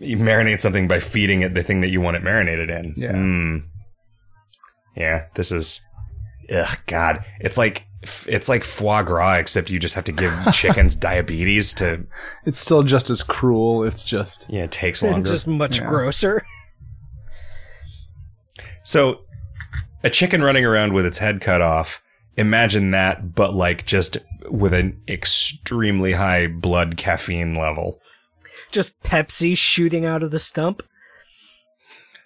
[0.00, 2.94] you marinate something by feeding it the thing that you want it marinated in.
[2.96, 3.12] Yeah.
[3.12, 3.64] Mm.
[4.96, 5.26] Yeah.
[5.34, 5.80] This is.
[6.52, 7.24] Ugh, God.
[7.40, 7.86] It's like
[8.28, 12.04] it's like foie gras, except you just have to give chickens diabetes to.
[12.44, 13.84] it's still just as cruel.
[13.84, 15.30] It's just Yeah, it takes And longer.
[15.30, 15.86] just much Yeah.
[15.86, 16.44] grosser.
[18.82, 19.20] So,
[20.02, 22.02] a chicken running around with its head cut off.
[22.36, 24.18] Imagine that, but like just
[24.50, 28.00] with an extremely high blood caffeine level.
[28.70, 30.82] Just Pepsi shooting out of the stump.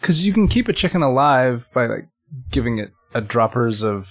[0.00, 2.06] because you can keep a chicken alive by like
[2.50, 4.08] giving it a droppers of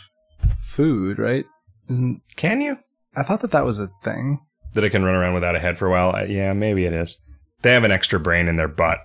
[0.59, 1.45] food, right?
[1.89, 2.77] Isn't Can you?
[3.15, 4.39] I thought that that was a thing.
[4.73, 6.15] that it can run around without a head for a while.
[6.15, 7.23] Uh, yeah, maybe it is.
[7.61, 8.99] They have an extra brain in their butt,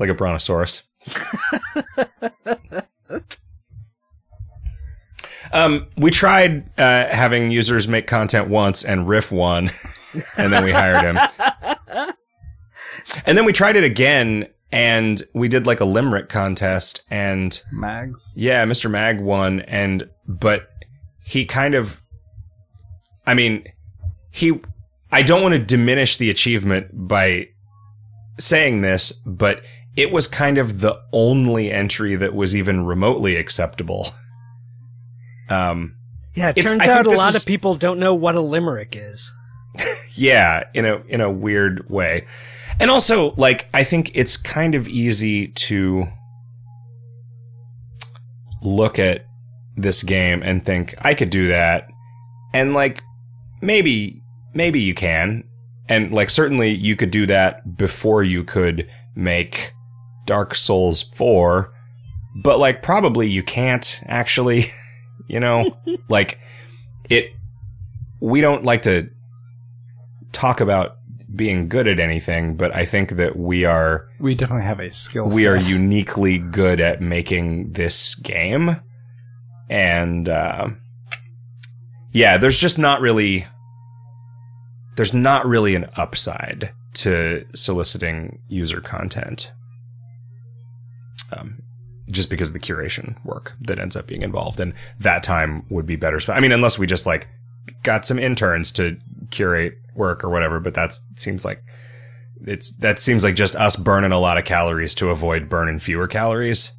[0.00, 0.88] like a brontosaurus.
[5.52, 9.70] um, we tried uh, having users make content once, and Riff won,
[10.36, 11.18] and then we hired him.
[13.26, 18.34] and then we tried it again, and we did like a limerick contest, and Mags.
[18.36, 18.90] yeah, Mr.
[18.90, 20.68] Mag won, and but
[21.26, 22.00] he kind of,
[23.26, 23.64] I mean,
[24.30, 24.60] he.
[25.10, 27.48] I don't want to diminish the achievement by
[28.38, 29.62] saying this, but
[29.96, 34.08] it was kind of the only entry that was even remotely acceptable.
[35.48, 35.96] Um,
[36.34, 39.32] Yeah, it turns out a lot is- of people don't know what a limerick is.
[40.14, 42.26] yeah, in a in a weird way.
[42.78, 46.08] And also, like, I think it's kind of easy to
[48.62, 49.26] look at
[49.76, 51.88] this game and think I could do that.
[52.52, 53.02] And like
[53.60, 54.22] maybe
[54.54, 55.44] maybe you can.
[55.88, 59.72] And like certainly you could do that before you could make
[60.24, 61.72] Dark Souls 4,
[62.42, 64.72] but like probably you can't actually,
[65.28, 65.76] you know,
[66.08, 66.38] like
[67.08, 67.30] it
[68.20, 69.08] we don't like to
[70.32, 70.96] talk about
[71.34, 75.28] being good at anything, but I think that we are We definitely have a skill.
[75.28, 78.80] we are uniquely good at making this game,
[79.68, 80.68] and uh,
[82.12, 83.46] yeah, there's just not really
[84.96, 89.52] there's not really an upside to soliciting user content,
[91.36, 91.62] um,
[92.08, 95.86] just because of the curation work that ends up being involved, and that time would
[95.86, 96.18] be better.
[96.28, 97.28] I mean, unless we just like
[97.82, 98.96] got some interns to
[99.30, 101.62] curate work or whatever, but that seems like
[102.46, 106.06] it's that seems like just us burning a lot of calories to avoid burning fewer
[106.06, 106.75] calories.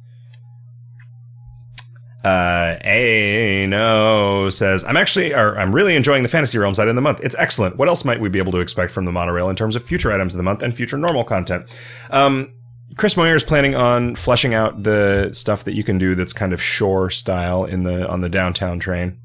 [2.28, 6.96] Uh, A no says I'm actually, or I'm really enjoying the Fantasy Realms item of
[6.96, 7.20] the month.
[7.22, 7.76] It's excellent.
[7.76, 10.12] What else might we be able to expect from the monorail in terms of future
[10.12, 11.74] items of the month and future normal content?
[12.10, 12.52] Um,
[12.96, 16.52] Chris Moyer is planning on fleshing out the stuff that you can do that's kind
[16.52, 19.18] of shore style in the on the downtown train.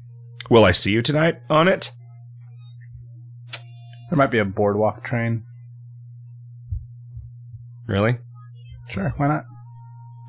[0.48, 1.92] Will I see you tonight on it?
[4.08, 5.44] There might be a boardwalk train.
[7.86, 8.16] Really?
[8.88, 9.44] Sure, why not?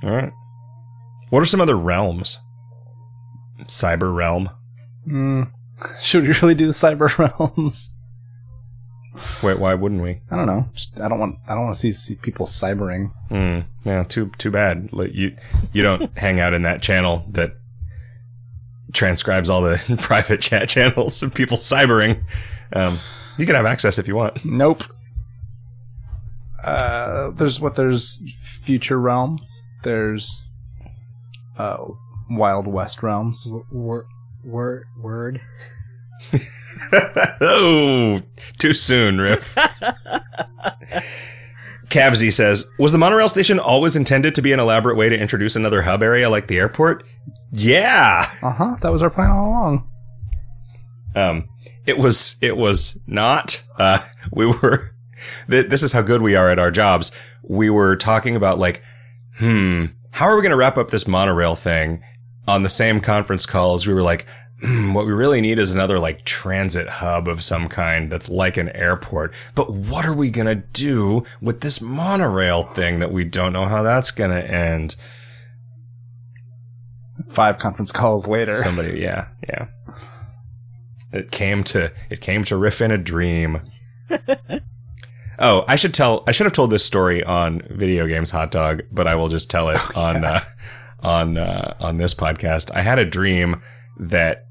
[0.03, 0.33] All right.
[1.29, 2.41] What are some other realms?
[3.67, 4.49] Cyber realm.
[5.07, 5.51] Mm.
[6.01, 7.93] Should we really do the cyber realms?
[9.41, 10.21] Wait, why wouldn't we?
[10.29, 10.67] I don't know.
[10.97, 11.39] I don't want.
[11.47, 13.11] I don't want to see, see people cybering.
[13.29, 13.61] Hmm.
[13.87, 14.03] Yeah.
[14.03, 14.89] Too too bad.
[14.91, 15.35] You
[15.71, 17.53] you don't hang out in that channel that
[18.93, 22.23] transcribes all the private chat channels of people cybering.
[22.73, 22.99] Um,
[23.37, 24.43] you can have access if you want.
[24.43, 24.83] Nope.
[26.63, 27.75] Uh, there's what?
[27.75, 28.21] There's
[28.63, 29.67] future realms.
[29.83, 30.47] There's
[31.57, 31.77] uh,
[32.29, 33.51] Wild West realms.
[33.71, 34.07] Word,
[34.43, 35.41] word, word.
[37.41, 38.21] oh,
[38.57, 39.55] too soon, Riff.
[41.89, 45.55] Cavsy says, Was the monorail station always intended to be an elaborate way to introduce
[45.55, 47.03] another hub area like the airport?
[47.51, 48.29] Yeah.
[48.41, 48.75] Uh huh.
[48.81, 49.89] That was our plan all along.
[51.15, 51.47] Um,
[51.85, 53.99] it was, it was not, uh,
[54.31, 54.91] we were,
[55.49, 57.11] th- this is how good we are at our jobs.
[57.43, 58.81] We were talking about like,
[59.37, 62.01] hmm, how are we going to wrap up this monorail thing
[62.47, 63.87] on the same conference calls?
[63.87, 64.25] We were like,
[64.61, 68.57] hmm, what we really need is another like transit hub of some kind that's like
[68.57, 69.33] an airport.
[69.53, 73.65] But what are we going to do with this monorail thing that we don't know
[73.65, 74.95] how that's going to end?
[77.29, 78.53] Five conference calls later.
[78.53, 79.67] Somebody, yeah, yeah.
[81.11, 83.61] It came to it came to riff in a dream.
[85.39, 86.23] oh, I should tell.
[86.27, 89.49] I should have told this story on video games hot dog, but I will just
[89.49, 90.43] tell it on uh,
[91.05, 92.71] on uh, on this podcast.
[92.73, 93.61] I had a dream
[93.99, 94.45] that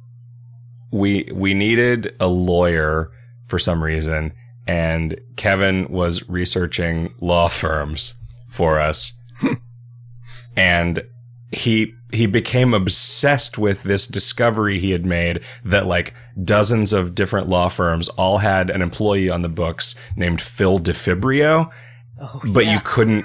[0.90, 3.10] we we needed a lawyer
[3.48, 4.32] for some reason,
[4.66, 8.14] and Kevin was researching law firms
[8.48, 9.20] for us,
[10.56, 11.02] and
[11.52, 16.14] he he became obsessed with this discovery he had made that like
[16.44, 21.70] dozens of different law firms all had an employee on the books named Phil DeFibrio,
[22.20, 22.74] Oh, but yeah.
[22.74, 23.24] you couldn't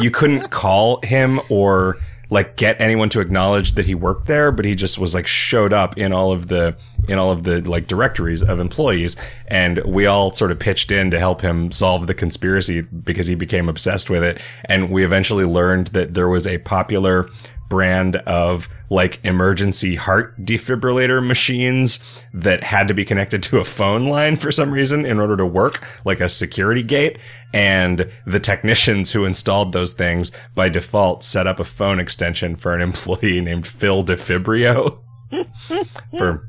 [0.00, 1.98] you couldn't call him or
[2.30, 5.72] like get anyone to acknowledge that he worked there, but he just was like showed
[5.72, 6.76] up in all of the
[7.08, 9.16] in all of the like directories of employees
[9.48, 13.34] and we all sort of pitched in to help him solve the conspiracy because he
[13.34, 17.28] became obsessed with it and we eventually learned that there was a popular
[17.70, 22.00] brand of like emergency heart defibrillator machines
[22.34, 25.46] that had to be connected to a phone line for some reason in order to
[25.46, 27.16] work, like a security gate.
[27.52, 32.74] And the technicians who installed those things by default set up a phone extension for
[32.74, 34.98] an employee named Phil DeFibrio.
[36.18, 36.48] for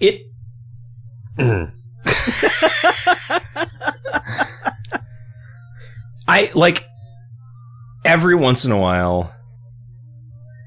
[0.00, 0.22] it.
[6.28, 6.84] I like
[8.04, 9.34] every once in a while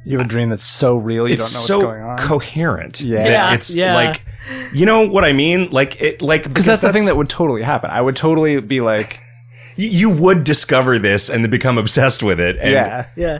[0.05, 2.17] You have a dream that's so real you don't know so what's going on.
[2.17, 3.01] coherent.
[3.01, 3.23] Yeah.
[3.23, 3.95] that Yeah, it's yeah.
[3.95, 4.25] like
[4.73, 5.69] you know what I mean.
[5.71, 7.89] Like it, like because that's, the thing that would totally happen.
[7.91, 9.19] I would totally be like,
[9.77, 12.57] y- you would discover this and then become obsessed with it.
[12.59, 13.39] And yeah, Yeah.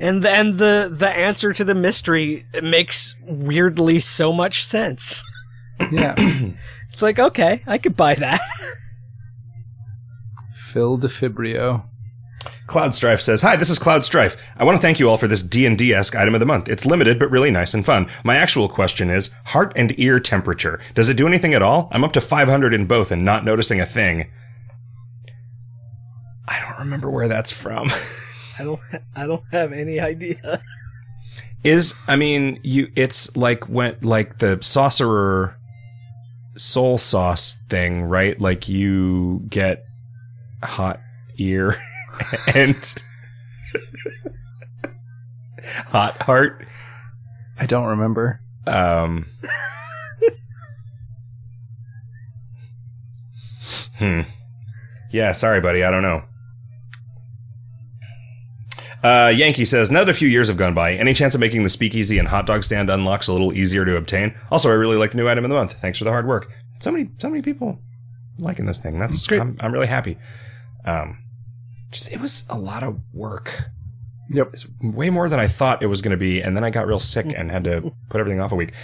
[0.00, 5.22] And the, and the the answer to the mystery makes weirdly so much sense.
[5.90, 6.14] yeah.
[6.90, 8.40] It's like, okay, I could buy that.
[10.72, 11.84] Phil DeFibrio.
[12.68, 14.36] Cloud Strife says, "Hi, this is Cloud Strife.
[14.58, 16.46] I want to thank you all for this D and D esque item of the
[16.46, 16.68] month.
[16.68, 18.06] It's limited but really nice and fun.
[18.24, 20.78] My actual question is heart and ear temperature.
[20.94, 21.88] Does it do anything at all?
[21.90, 24.30] I'm up to 500 in both and not noticing a thing.
[26.46, 27.90] I don't remember where that's from.
[28.58, 28.80] I don't
[29.16, 30.60] I don't have any idea.
[31.64, 35.56] is I mean you it's like when like the sorcerer
[36.56, 38.38] soul sauce thing, right?
[38.38, 39.84] Like you get
[40.62, 41.00] hot
[41.38, 41.80] ear
[42.54, 43.02] and
[45.88, 46.66] hot heart.
[47.58, 48.40] I don't remember.
[48.66, 49.26] Um
[53.98, 54.20] Hmm.
[55.10, 56.22] Yeah, sorry buddy, I don't know.
[59.02, 61.62] Uh, Yankee says, now that a few years have gone by, any chance of making
[61.62, 64.34] the speakeasy and hot dog stand unlocks a little easier to obtain?
[64.50, 65.74] Also, I really like the new item of the month.
[65.74, 66.50] Thanks for the hard work.
[66.80, 67.78] So many, so many people
[68.38, 68.98] liking this thing.
[68.98, 69.40] That's great.
[69.40, 70.18] I'm, I'm really happy.
[70.84, 71.18] Um,
[72.10, 73.64] it was a lot of work.
[74.30, 74.50] Yep.
[74.52, 76.86] It's way more than I thought it was going to be, and then I got
[76.86, 78.74] real sick and had to put everything off a week.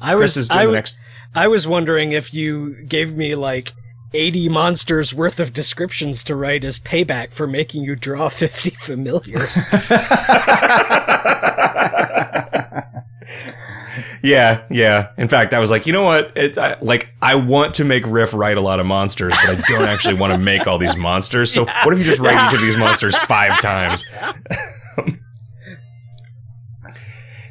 [0.00, 1.00] I Chris was is doing I, the next.
[1.34, 3.72] I was wondering if you gave me like
[4.14, 9.66] 80 monsters worth of descriptions to write as payback for making you draw 50 familiars.
[14.22, 15.10] Yeah, yeah.
[15.18, 16.32] In fact, I was like, you know what?
[16.36, 19.60] It, I, like, I want to make Riff write a lot of monsters, but I
[19.68, 21.52] don't actually want to make all these monsters.
[21.52, 24.04] So what if you just write each of these monsters five times?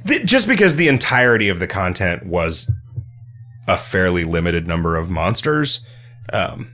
[0.25, 2.71] Just because the entirety of the content was
[3.67, 5.85] a fairly limited number of monsters.
[6.33, 6.71] Um,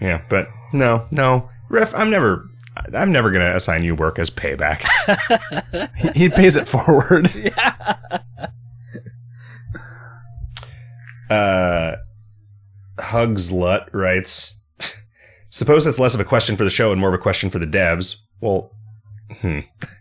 [0.00, 2.44] yeah, but no, no, Riff, I'm never.
[2.94, 4.84] I'm never gonna assign you work as payback.
[5.96, 7.28] He, he pays it forward.
[11.30, 11.96] Uh,
[12.98, 14.58] Hugs Lut writes,
[15.50, 17.58] "Suppose that's less of a question for the show and more of a question for
[17.58, 18.72] the devs." Well,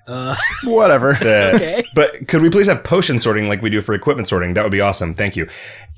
[0.08, 1.14] uh, Whatever.
[1.14, 1.84] the, Okay.
[1.96, 4.54] but could we please have potion sorting like we do for equipment sorting?
[4.54, 5.14] That would be awesome.
[5.14, 5.48] Thank you.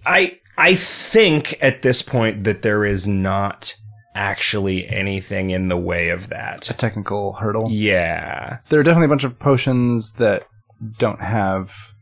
[0.05, 3.75] I I think at this point that there is not
[4.15, 6.69] actually anything in the way of that.
[6.69, 7.67] A technical hurdle.
[7.69, 8.57] Yeah.
[8.69, 10.45] There are definitely a bunch of potions that
[10.97, 11.93] don't have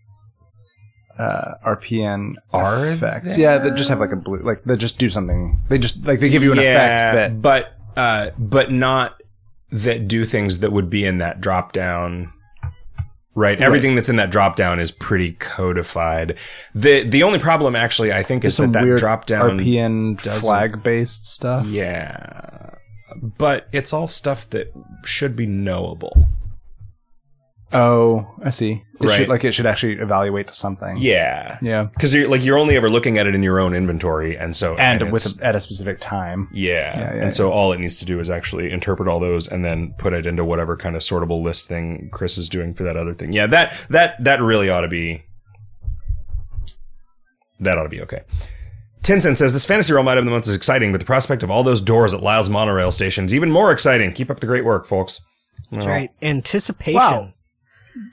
[1.18, 3.36] uh, RPN Are effects.
[3.36, 3.40] there?
[3.40, 5.62] Yeah, that just have like a blue, like they just do something.
[5.70, 9.22] They just like they give you an Yeah, effect that but uh, but not
[9.72, 12.32] that do things that would be in that drop down.
[13.36, 13.60] Right.
[13.62, 16.38] Everything that's in that drop down is pretty codified.
[16.74, 21.26] The the only problem actually I think is that that drop down RPN flag based
[21.28, 21.68] stuff.
[21.68, 22.72] Yeah.
[23.38, 24.72] But it's all stuff that
[25.06, 26.28] should be knowable.
[27.74, 28.82] Oh, I see.
[29.02, 29.12] It Right.
[29.18, 30.96] should like it should actually evaluate to something.
[30.98, 31.58] Yeah.
[31.62, 31.84] Yeah.
[31.94, 34.76] Because you're like you're only ever looking at it in your own inventory, and so
[34.78, 36.48] And, it's- with a, at a specific time.
[36.54, 36.72] yeah.
[36.98, 39.66] Yeah, yeah, and so all it needs to do is actually interpret all those and
[39.66, 42.96] then put it into whatever kind of sortable list thing Chris is doing for that
[42.96, 43.34] other thing.
[43.34, 45.24] Yeah, that that that really ought to be
[47.60, 48.22] that ought to be okay.
[49.04, 51.52] Tencent says this fantasy realm item of the month is exciting, but the prospect of
[51.52, 54.12] all those doors at Lyle's monorail station is even more exciting.
[54.14, 55.26] Keep up the great work, folks.
[55.72, 56.12] That's Well, right.
[56.22, 56.96] Anticipation.
[56.96, 57.34] Wow.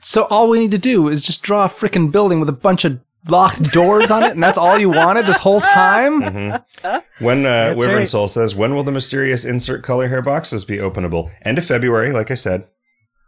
[0.01, 2.85] So all we need to do is just draw a freaking building with a bunch
[2.85, 6.21] of locked doors on it, and that's all you wanted this whole time.
[6.21, 6.63] Mhm.
[7.19, 8.07] When uh, That's Wyvern right.
[8.07, 11.31] Soul says, when will the mysterious insert color hair boxes be openable?
[11.41, 12.67] End of February, like I said.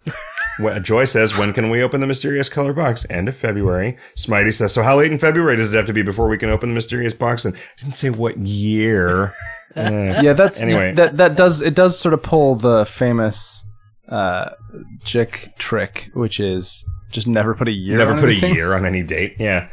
[0.81, 3.05] Joy says, when can we open the mysterious color box?
[3.09, 3.95] End of February.
[4.15, 6.49] Smitey says, so how late in February does it have to be before we can
[6.49, 7.45] open the mysterious box?
[7.45, 9.33] And I didn't say what year.
[9.75, 10.21] Eh.
[10.23, 10.93] Yeah, that's Anyway.
[10.93, 13.66] That that does it does sort of pull the famous
[14.09, 14.49] uh,
[15.03, 17.97] Jick trick, which is just never put a year.
[17.97, 18.51] Never on put anything.
[18.51, 19.35] a year on any date.
[19.39, 19.69] Yeah.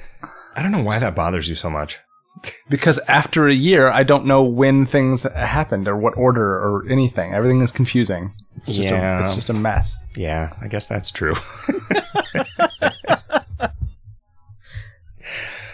[0.55, 1.99] I don't know why that bothers you so much.
[2.69, 7.33] because after a year, I don't know when things happened or what order or anything.
[7.35, 8.33] Everything is confusing.
[8.57, 9.19] It's just Yeah.
[9.19, 10.03] a, it's just a mess.
[10.17, 11.35] Yeah, I guess that's true.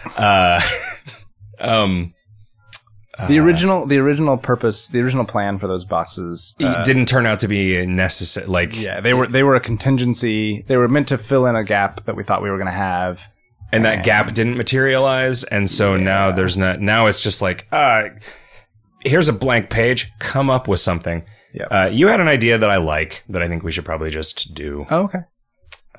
[0.17, 0.61] uh,
[1.59, 2.13] um,
[3.27, 6.55] The original the original purpose, the original plan for those boxes.
[6.63, 8.45] uh, didn't turn out to be necessary.
[8.47, 10.63] Like, yeah, they were they were a contingency.
[10.67, 12.71] They were meant to fill in a gap that we thought we were going to
[12.71, 13.19] have.
[13.73, 16.79] and that gap didn't materialize, and so now there's not.
[16.81, 18.09] Now it's just like, uh,
[19.01, 20.11] here's a blank page.
[20.19, 21.23] Come up with something.
[21.53, 21.67] Yep.
[21.71, 24.53] Uh, you had an idea that I like that I think we should probably just
[24.53, 24.85] do.
[24.89, 25.19] Oh, okay.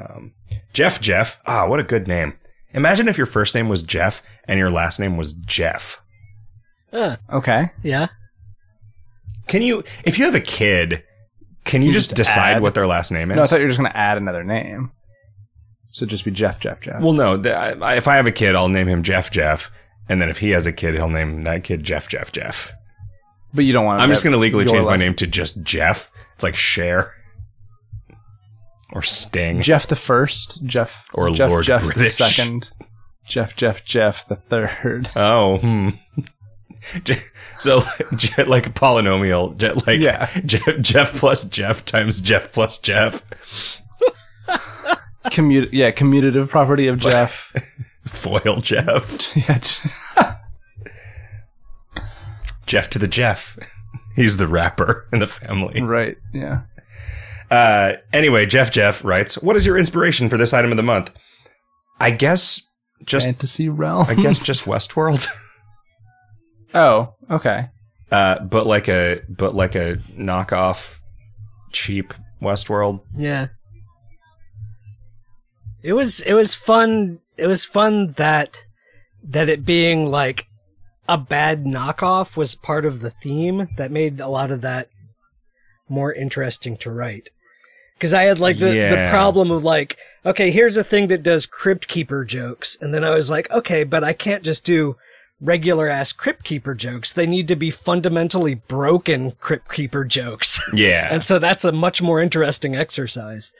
[0.00, 0.32] Um,
[0.72, 1.38] Jeff Jeff.
[1.46, 2.34] Ah, what a good name.
[2.74, 6.01] Imagine if your first name was Jeff and your last name was Jeff.
[6.92, 7.70] Uh, Okay.
[7.82, 8.08] yeah.
[9.48, 11.02] Can you, if you have a kid,
[11.64, 13.36] can you, You just, just decide add- what their last name is?
[13.36, 14.92] No, I thought you were just going to add another name.
[15.90, 17.02] So just be Jeff, Jeff, Jeff.
[17.02, 17.36] well, no.
[17.36, 19.70] The, I, if I have a kid, I'll name him Jeff Jeff,
[20.08, 22.72] and then if he has a kid, he'll name that kid Jeff Jeff Jeff.
[23.52, 23.98] but you don't want.
[23.98, 24.02] To.
[24.04, 26.10] I'm just going to legally change my name to just Jeff.
[26.34, 27.12] It's like Cher
[28.92, 29.60] or Sting.
[29.60, 32.70] Jeff the first, Jeff Or Jeff, Lord Jeff the second,
[33.26, 35.10] Jeff, Jeff, Jeff the third.
[35.14, 35.90] Oh, hmm.
[37.58, 37.82] So,
[38.16, 40.28] Je- like a polynomial, Je- like Yeah.
[40.46, 43.22] Jeff, Jeff plus Jeff times Jeff plus Jeff,
[45.26, 47.52] Commut- yeah, commutative property of Jeff.
[48.06, 49.60] foil Jeff, yeah,
[52.66, 53.58] Jeff to the Jeff.
[54.16, 55.80] He's the rapper in the family.
[55.82, 56.16] right.
[56.32, 56.62] Yeah.
[57.50, 61.10] Uh, anyway, Jeff Jeff writes, "What is your inspiration for this item of the month?"
[62.00, 62.60] I guess
[63.04, 64.06] just, Fantasy realm.
[64.08, 65.26] I guess just Westworld,
[66.74, 67.66] Oh, okay.
[68.10, 71.00] uh, but like a, but like a knockoff,
[71.72, 73.00] cheap Westworld.
[73.16, 73.48] Yeah.
[75.82, 78.64] It was it was fun it was fun that
[79.24, 80.46] that it being like
[81.08, 84.88] a bad knockoff was part of the theme that made a lot of that
[85.88, 87.30] more interesting to write.
[87.98, 91.46] Cause I had like the, the problem of like, okay, here's a thing that does
[91.46, 92.76] Crypt Keeper jokes.
[92.80, 94.96] And then I was like, okay, but I can't just do
[95.42, 97.12] regular ass Crypt Keeper jokes.
[97.12, 100.60] They need to be fundamentally broken Crypt Keeper jokes.
[100.74, 103.52] Yeah, and so that's a much more interesting exercise.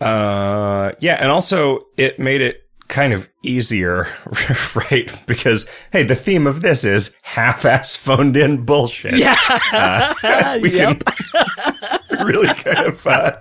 [0.00, 4.08] Uh, yeah, and also it made it kind of easier,
[4.74, 5.14] right?
[5.26, 9.14] Because hey, the theme of this is half-ass phoned-in bullshit.
[9.14, 9.36] Yeah.
[9.72, 10.98] Uh, we can
[12.24, 13.06] really kind of.
[13.06, 13.36] Uh...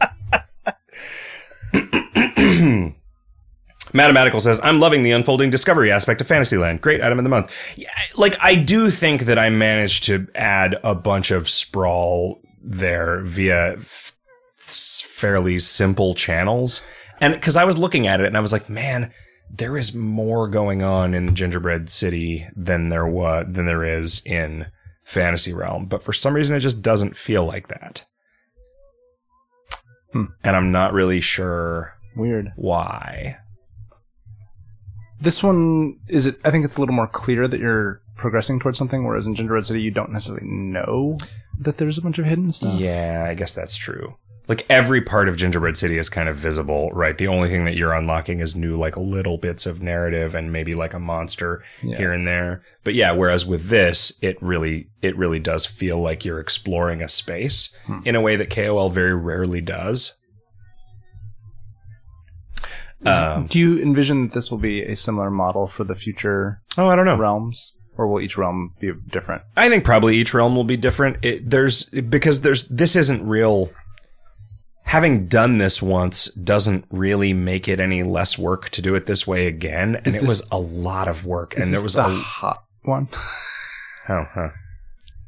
[3.94, 6.82] Mathematical says, I'm loving the unfolding discovery aspect of Fantasyland.
[6.82, 7.52] Great item of the month.
[7.76, 13.22] Yeah, like, I do think that I managed to add a bunch of sprawl there
[13.22, 14.16] via f-
[14.58, 16.86] fairly simple channels.
[17.22, 19.12] And because I was looking at it and I was like, man,
[19.52, 24.68] there is more going on in Gingerbread City than there was than there is in
[25.04, 25.88] Fantasy Realm.
[25.88, 28.06] But for some reason, it just doesn't feel like that.
[30.14, 30.26] Hmm.
[30.44, 32.52] And I'm not really sure Weird.
[32.56, 33.38] why.
[35.22, 36.40] This one is it.
[36.44, 39.66] I think it's a little more clear that you're progressing towards something, whereas in Gingerbread
[39.66, 41.18] City, you don't necessarily know
[41.60, 42.80] that there's a bunch of hidden stuff.
[42.80, 44.16] Yeah, I guess that's true.
[44.48, 47.16] Like every part of Gingerbread City is kind of visible, right?
[47.16, 50.74] The only thing that you're unlocking is new, like little bits of narrative and maybe
[50.74, 51.98] like a monster Yeah.
[51.98, 52.64] here and there.
[52.84, 57.08] But yeah, whereas with this, it really, it really does feel like you're exploring a
[57.10, 58.00] space Hmm.
[58.06, 60.14] in a way that KOL very rarely does.
[63.06, 66.88] Um, Do you envision that this will be a similar model for the future oh,
[66.88, 67.18] I don't know.
[67.18, 69.42] realms, or will each realm be different?
[69.56, 71.18] I think probably each realm will be different.
[71.24, 73.72] It, there's because there's this isn't real.
[74.84, 79.28] Having done this once doesn't really make it any less work to do it this
[79.28, 82.06] way again, and Is it this- was a lot of work, and there was the
[82.06, 83.08] a hot one.
[84.10, 84.50] oh huh.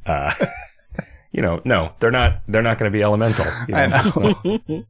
[0.06, 0.34] Uh,
[1.32, 2.42] you know, no, they're not.
[2.48, 3.46] They're not going to be elemental.
[3.68, 4.84] You I know.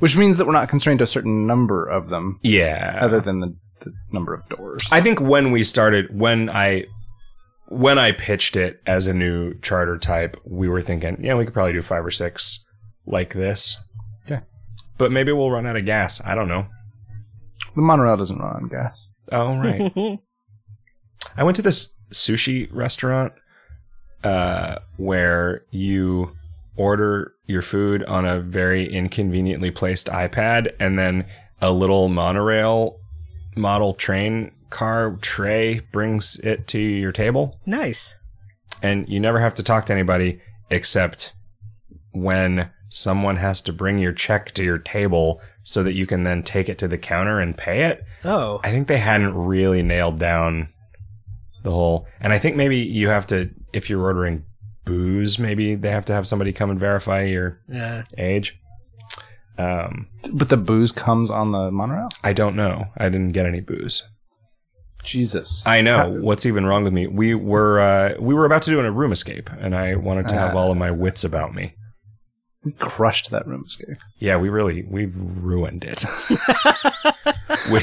[0.00, 2.98] It's not- Which means that we're not constrained to a certain number of them, yeah.
[3.00, 4.82] other than the, the number of doors.
[4.90, 6.84] I think when we started, when I
[7.68, 11.54] when I pitched it as a new charter type, we were thinking, yeah, we could
[11.54, 12.66] probably do five or six
[13.06, 13.76] like this.
[14.26, 14.40] Okay.
[14.98, 16.20] But maybe we'll run out of gas.
[16.26, 16.66] I don't know.
[17.76, 19.10] the monorail doesn't run on gas.
[19.30, 19.92] Oh right.
[21.36, 23.32] I went to this sushi restaurant
[24.24, 26.32] uh, where you
[26.80, 31.26] order your food on a very inconveniently placed iPad, and then
[31.60, 32.98] a little monorail
[33.54, 38.16] model train car tray brings it to your table, nice.
[38.82, 41.34] and you never have to talk to anybody except
[42.12, 46.42] when someone has to bring your check to your table so that you can then
[46.42, 48.02] take it to the counter and pay it.
[48.24, 50.70] Oh, I think they hadn't really nailed down
[51.62, 52.06] the whole.
[52.20, 54.44] And I think maybe you have to, if you're ordering
[54.84, 58.04] booze, maybe they have to have somebody come and verify your yeah.
[58.18, 58.58] age.
[59.58, 62.08] Um, But the booze comes on the monorail.
[62.24, 62.86] I don't know.
[62.96, 64.02] I didn't get any booze.
[65.04, 65.66] Jesus.
[65.66, 67.06] I know How- what's even wrong with me.
[67.06, 70.34] We were uh, we were about to do a room escape, and I wanted to
[70.34, 70.58] have Ah.
[70.58, 71.74] all of my wits about me.
[72.64, 73.96] We crushed that room escape.
[74.18, 76.04] Yeah, we really we've ruined it.
[77.72, 77.80] we,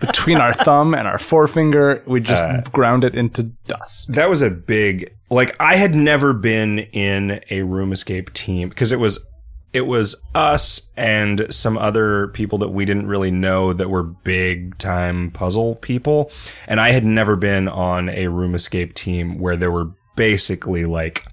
[0.00, 4.12] Between our thumb and our forefinger, we just Uh, ground it into dust.
[4.14, 8.92] that was a big like I had never been in a room escape team because
[8.92, 9.28] it was
[9.74, 14.78] it was us and some other people that we didn't really know that were big
[14.78, 16.30] time puzzle people
[16.68, 21.26] and I had never been on a room escape team where there were basically like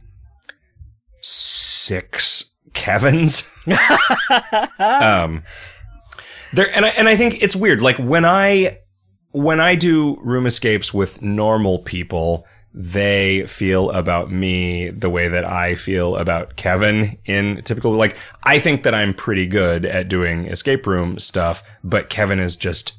[1.22, 3.54] six Kevins.
[4.80, 5.44] Um
[6.54, 7.82] there and I, and I think it's weird.
[7.82, 8.80] Like when I
[9.32, 15.46] when I do room escapes with normal people they feel about me the way that
[15.46, 20.46] I feel about Kevin in typical like I think that I'm pretty good at doing
[20.46, 22.94] escape room stuff but Kevin is just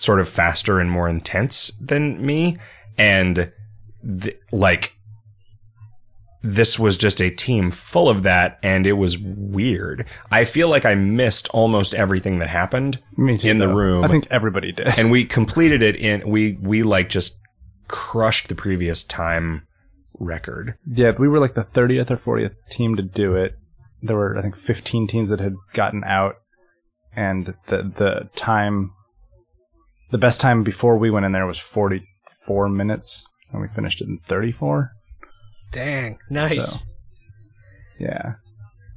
[0.00, 2.56] sort of faster and more intense than me.
[2.96, 3.52] And
[4.20, 4.96] th- like
[6.42, 10.06] this was just a team full of that and it was weird.
[10.30, 13.74] I feel like I missed almost everything that happened too, in the though.
[13.74, 14.98] room I think everybody did.
[14.98, 17.38] and we completed it in we we like just
[17.88, 19.66] crushed the previous time
[20.18, 20.76] record.
[20.86, 23.54] Yeah, we were like the 30th or 40th team to do it.
[24.02, 26.36] There were, I think, 15 teams that had gotten out,
[27.14, 28.92] and the the time,
[30.10, 34.08] the best time before we went in there was 44 minutes, and we finished it
[34.08, 34.92] in 34.
[35.72, 36.80] Dang, nice.
[36.80, 36.86] So-
[37.98, 38.34] Yeah,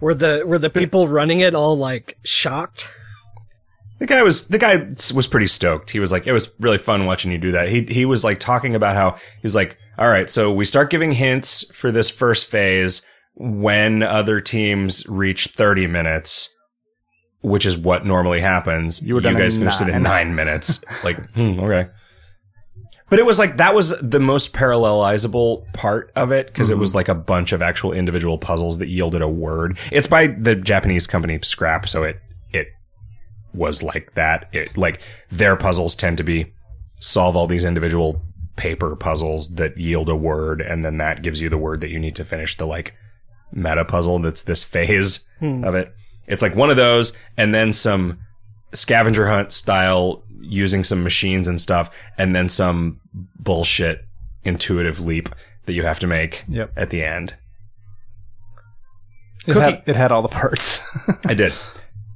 [0.01, 2.89] Were the were the people running it all like shocked?
[3.99, 4.77] The guy was the guy
[5.15, 5.91] was pretty stoked.
[5.91, 7.69] He was like, it was really fun watching you do that.
[7.69, 11.11] He he was like talking about how he's like, all right, so we start giving
[11.13, 16.53] hints for this first phase when other teams reach thirty minutes,
[17.41, 19.05] which is what normally happens.
[19.05, 20.27] You were done guys in finished it in nine.
[20.29, 20.83] nine minutes.
[21.03, 21.89] like, hmm, okay.
[23.09, 26.91] But it was like that was the most parallelizable part of it because it was
[26.91, 26.97] mm-hmm.
[26.97, 29.77] like a bunch of actual individual puzzles that yielded a word.
[29.91, 32.19] It's by the Japanese company Scrap, so it
[32.51, 32.69] it
[33.53, 34.49] was like that.
[34.51, 36.53] It like their puzzles tend to be
[36.99, 38.21] solve all these individual
[38.55, 41.99] paper puzzles that yield a word, and then that gives you the word that you
[41.99, 42.93] need to finish the like
[43.51, 45.63] meta puzzle that's this phase hmm.
[45.63, 45.93] of it.
[46.25, 48.19] It's like one of those, and then some
[48.73, 52.99] scavenger hunt style using some machines and stuff, and then some
[53.39, 54.05] bullshit
[54.43, 55.29] intuitive leap
[55.65, 56.71] that you have to make Yep.
[56.75, 57.35] at the end.
[59.47, 60.81] it Cookie- had, it had all the parts.
[61.25, 61.53] I did.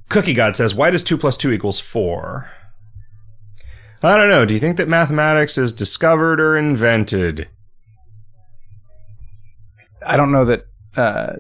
[0.10, 2.50] Cookie God says, why does 2 plus 2 equals 4?
[4.04, 4.46] I don't know.
[4.46, 7.50] Do you think that mathematics is discovered or invented?
[10.06, 10.66] I don't know that
[10.96, 11.34] uh,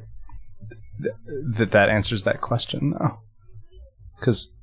[1.01, 1.13] th-
[1.57, 3.19] that that answers that question though,
[4.19, 4.53] because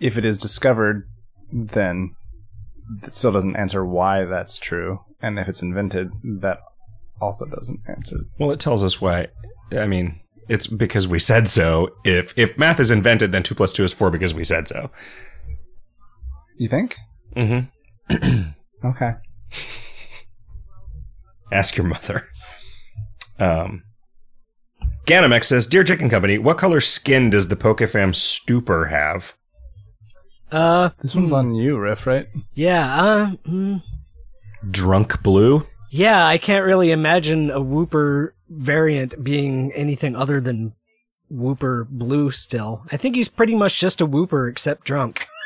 [0.00, 1.08] if it is discovered,
[1.52, 2.14] then
[3.02, 5.00] it still doesn't answer why that's true.
[5.20, 6.58] And if it's invented, that
[7.20, 8.18] also doesn't answer.
[8.38, 9.28] Well, it tells us why.
[9.72, 11.88] I mean, it's because we said so.
[12.04, 14.90] If if math is invented, then two plus two is four because we said so.
[16.56, 16.96] You think?
[17.36, 18.50] Mm-hmm.
[18.84, 19.10] Okay.
[21.52, 22.28] Ask your mother.
[23.40, 23.82] Um,
[25.04, 29.32] Ganymex says, "Dear Chicken Company, what color skin does the Pokefam Stupor have?"
[30.50, 32.26] Uh, This one's on you, Riff, right?
[32.54, 33.82] yeah, uh, mm,
[34.70, 35.66] Drunk blue.
[35.90, 40.72] yeah, I can't really imagine a Whooper variant being anything other than
[41.30, 42.84] Whooper Blue still.
[42.90, 45.26] I think he's pretty much just a Whooper except drunk.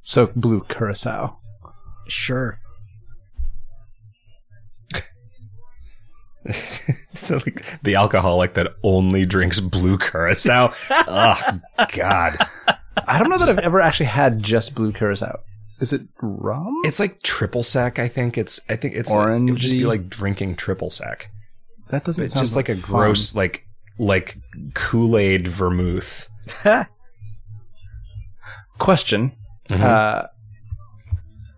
[0.00, 1.36] So blue curacao.
[2.08, 2.58] Sure.
[7.46, 10.72] like the alcoholic that only drinks blue curacao.
[10.90, 11.60] oh
[11.94, 12.46] God,
[13.06, 15.38] I don't know that I've ever actually had just blue curacao.
[15.80, 16.80] Is it rum?
[16.84, 17.98] it's like triple sec.
[17.98, 18.60] I think it's.
[18.68, 19.12] I think it's.
[19.14, 21.30] Like, it would just be like drinking triple sec.
[21.90, 22.82] that doesn't It's sound just like a fun.
[22.90, 23.64] gross, like
[23.98, 24.36] like
[24.74, 26.28] Kool Aid vermouth.
[28.78, 29.32] question.
[29.68, 29.80] Mhm.
[29.82, 30.26] Uh,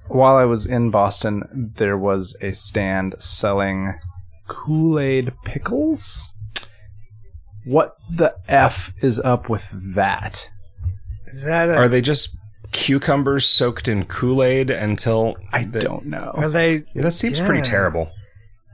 [0.08, 3.94] while I was in Boston, there was a stand selling
[4.50, 6.34] Kool Aid pickles.
[7.64, 10.48] What the f is up with that?
[11.26, 12.36] Is that a, Are they just
[12.72, 16.32] cucumbers soaked in Kool Aid until I the- don't know.
[16.34, 18.10] are they Yeah, that seems pretty terrible.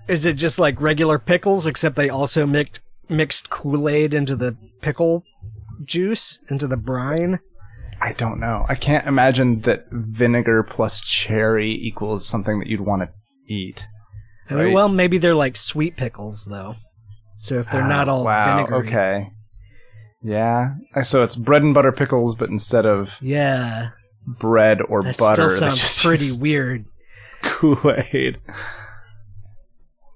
[0.09, 4.57] Is it just like regular pickles, except they also mixed mixed Kool Aid into the
[4.81, 5.25] pickle
[5.85, 7.39] juice, into the brine?
[8.01, 8.65] I don't know.
[8.69, 13.09] I can't imagine that vinegar plus cherry equals something that you'd want to
[13.49, 13.87] eat.
[14.49, 14.75] I mean, Right.
[14.75, 16.77] well, maybe they're like sweet pickles though.
[17.39, 19.31] So if they're not Ah, all wow, vinegary, Okay.
[20.23, 20.75] Yeah.
[21.03, 23.91] So it's bread and butter pickles, but instead of yeah,
[24.27, 26.85] bread or that butter, still sounds just pretty weird.
[27.43, 27.79] Kool
[28.13, 28.39] Aid.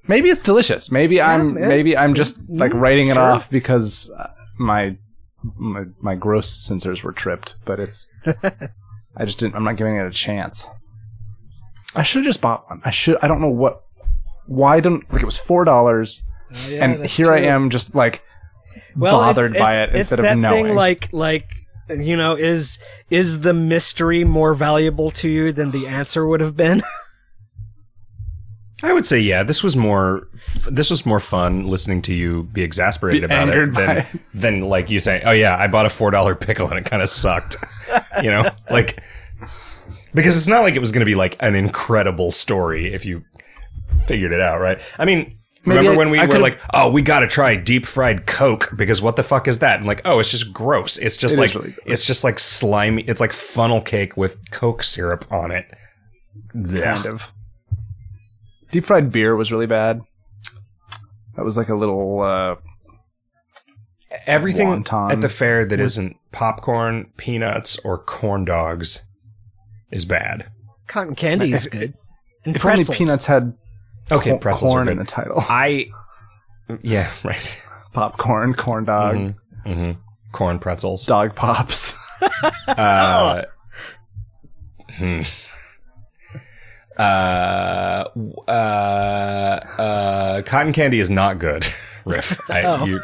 [0.08, 0.90] Maybe it's delicious.
[0.90, 1.68] Maybe I'm man.
[1.68, 3.22] maybe I'm just like writing it sure.
[3.22, 4.28] off because uh,
[4.58, 4.96] my,
[5.56, 7.54] my my gross sensors were tripped.
[7.64, 9.54] But it's I just didn't.
[9.54, 10.66] I'm not giving it a chance.
[11.94, 12.80] I should have just bought one.
[12.84, 13.18] I should.
[13.22, 13.82] I don't know what.
[14.50, 16.22] Why don't like it was four dollars,
[16.52, 18.24] Oh, yeah, and that's here I am just like
[18.96, 20.66] well, bothered it's, by it's, it it's instead that of knowing.
[20.66, 21.48] thing like like
[21.88, 22.80] you know is
[23.10, 26.82] is the mystery more valuable to you than the answer would have been?
[28.82, 30.26] I would say, yeah, this was more.
[30.68, 34.06] This was more fun listening to you be exasperated Be about it than it.
[34.34, 37.02] than like you saying, "Oh yeah, I bought a four dollar pickle and it kind
[37.02, 37.56] of sucked."
[38.22, 39.00] you know, like
[40.14, 43.22] because it's not like it was going to be like an incredible story if you
[44.06, 44.80] figured it out, right?
[44.98, 45.36] I mean.
[45.62, 47.84] Maybe remember I- when we I were could've- like, "Oh, we got to try deep
[47.84, 50.96] fried Coke because what the fuck is that?" And like, "Oh, it's just gross.
[50.96, 53.02] It's just It is like really it's just like slimy.
[53.02, 55.66] It's like funnel cake with Coke syrup on it."
[56.54, 57.28] kind of.
[58.72, 60.00] Deep fried beer was really bad.
[61.36, 62.22] That was like a little.
[62.22, 62.54] uh
[64.26, 65.12] Everything Wonton.
[65.12, 69.04] at the fair that isn't popcorn, peanuts, or corn dogs
[69.90, 70.50] is bad.
[70.88, 71.94] Cotton candy is good.
[72.44, 73.52] And If only peanuts had
[74.10, 75.36] Okay, pretzels corn in the title.
[75.48, 75.90] I,
[76.82, 77.62] yeah, right.
[77.92, 79.34] Popcorn, corn dog, Mhm,
[79.66, 79.96] mhm.
[80.32, 81.06] Corn pretzels.
[81.06, 81.96] dog pops.
[82.68, 83.44] Uh,
[84.90, 85.22] hmm.
[86.98, 88.04] Uh,
[88.46, 88.50] uh,
[89.78, 91.66] uh, cotton candy is not good.
[92.04, 92.38] Riff.
[92.50, 92.84] I, Oh.
[92.84, 93.00] you,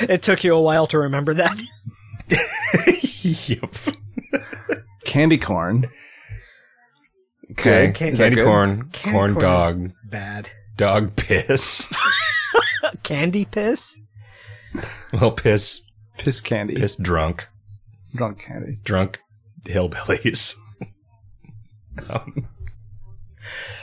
[0.00, 1.62] It took you a while to remember that.
[3.22, 3.72] yep.
[5.04, 5.88] Candy corn.
[7.52, 7.86] Okay.
[7.86, 7.94] Good.
[7.94, 8.44] Can- Is Candy good?
[8.44, 10.50] corn, Candy corn corn is dog, Bad.
[10.76, 11.92] dog piss.
[13.02, 13.98] Candy piss?
[15.12, 15.82] well, piss,
[16.18, 16.74] Piss candy.
[16.76, 17.48] piss drunk.
[18.14, 18.74] Drunk candy.
[18.84, 19.18] drunk
[19.64, 20.54] hillbillies.
[22.08, 22.48] um,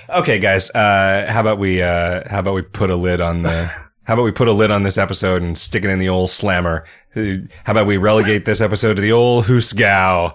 [0.09, 0.70] okay, guys.
[0.72, 1.82] Uh, how about we?
[1.82, 3.70] Uh, how about we put a lid on the?
[4.03, 6.32] How about we put a lid on this episode and stick it in the old
[6.32, 6.84] slammer?
[7.13, 10.34] How about we relegate this episode to the old hoosgow?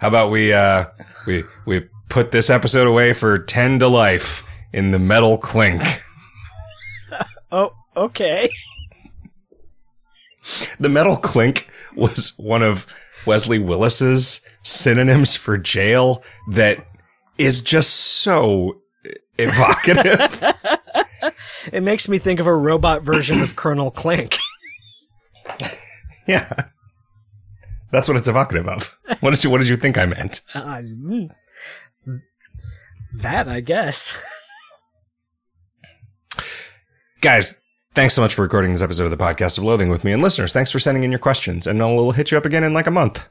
[0.00, 0.52] How about we?
[0.52, 0.86] Uh,
[1.24, 5.82] we we put this episode away for ten to life in the metal clink.
[7.54, 8.48] Oh, okay.
[10.80, 12.86] The metal clink was one of
[13.26, 16.86] Wesley Willis's synonyms for jail that
[17.36, 18.80] is just so
[19.36, 20.42] evocative.
[21.72, 24.38] It makes me think of a robot version of Colonel Clank.
[26.26, 26.52] yeah.
[27.92, 28.98] That's what it's evocative of.
[29.20, 30.40] What did you what did you think I meant?
[30.54, 31.30] Uh, mm,
[33.14, 34.20] that, I guess.
[37.20, 37.62] Guys,
[37.94, 40.22] thanks so much for recording this episode of the podcast of loathing with me and
[40.22, 42.86] listeners, thanks for sending in your questions and we'll hit you up again in like
[42.86, 43.28] a month.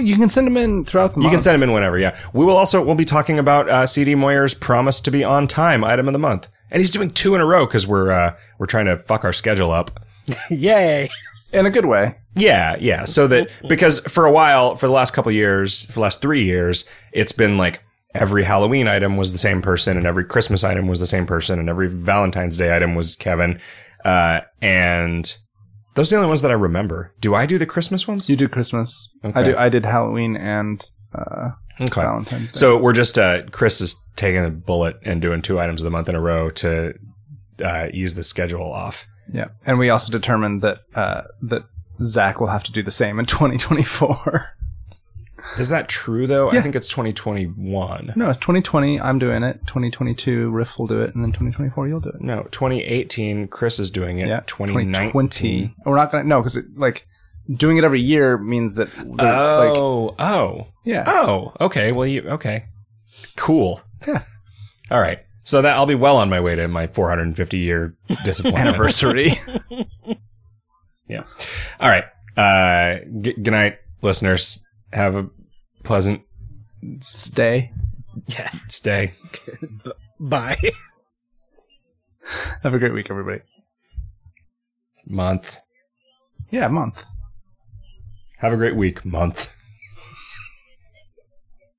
[0.00, 1.24] You can send them in throughout the month.
[1.24, 1.34] You month.
[1.34, 1.98] can send them in whenever.
[1.98, 5.46] Yeah, we will also we'll be talking about uh, CD Moyer's promise to be on
[5.46, 8.34] time item of the month, and he's doing two in a row because we're uh,
[8.58, 10.02] we're trying to fuck our schedule up.
[10.50, 11.10] Yay!
[11.54, 12.16] in a good way.
[12.34, 13.04] Yeah, yeah.
[13.04, 16.44] So that because for a while, for the last couple years, for the last three
[16.44, 17.82] years, it's been like
[18.14, 21.58] every Halloween item was the same person, and every Christmas item was the same person,
[21.58, 23.60] and every Valentine's Day item was Kevin.
[24.04, 25.36] Uh, and
[25.94, 27.12] those are the only ones that I remember.
[27.20, 28.28] Do I do the Christmas ones?
[28.28, 29.10] You do Christmas.
[29.22, 29.56] I do.
[29.56, 30.84] I did Halloween and
[31.14, 31.50] uh,
[31.80, 32.02] Okay.
[32.02, 32.58] Valentine's Day.
[32.58, 35.90] So we're just uh, Chris is taking a bullet and doing two items of the
[35.90, 36.94] month in a row to
[37.64, 39.06] uh, ease the schedule off.
[39.32, 41.64] yeah, and we also determined that uh, that
[42.00, 44.50] Zach will have to do the same in 2024.
[45.58, 46.50] Is that true though?
[46.50, 48.12] I think it's 2021.
[48.16, 49.00] no, it's 2020.
[49.00, 49.60] I'm doing it.
[49.66, 52.20] 2022, Riff will do it, and then 2024, you'll do it.
[52.20, 53.48] No, 2018.
[53.48, 54.28] Chris is doing it.
[54.28, 54.92] Yeah, 2019.
[55.12, 55.74] 2020.
[55.86, 57.06] We're not gonna no because like
[57.52, 61.04] doing it every year means that the- like Oh, oh, yeah.
[61.06, 61.52] oh.
[61.60, 61.92] Okay.
[61.92, 62.64] Well, you okay?
[63.36, 63.80] Cool.
[64.08, 64.22] Yeah.
[64.90, 65.20] All right.
[65.44, 69.34] So that I'll be well on my way to my 450 year disappointment anniversary.
[71.06, 71.24] Yeah.
[71.80, 72.04] All right.
[72.36, 74.64] Uh, g- good night, listeners.
[74.92, 75.28] Have a
[75.84, 76.22] pleasant
[77.00, 77.72] Stay.
[78.26, 78.50] Yeah.
[78.68, 79.14] stay.
[80.20, 80.58] Bye.
[82.62, 83.42] Have a great week, everybody.
[85.06, 85.58] Month.
[86.50, 87.04] Yeah, month.
[88.38, 89.04] Have a great week.
[89.04, 89.54] Month.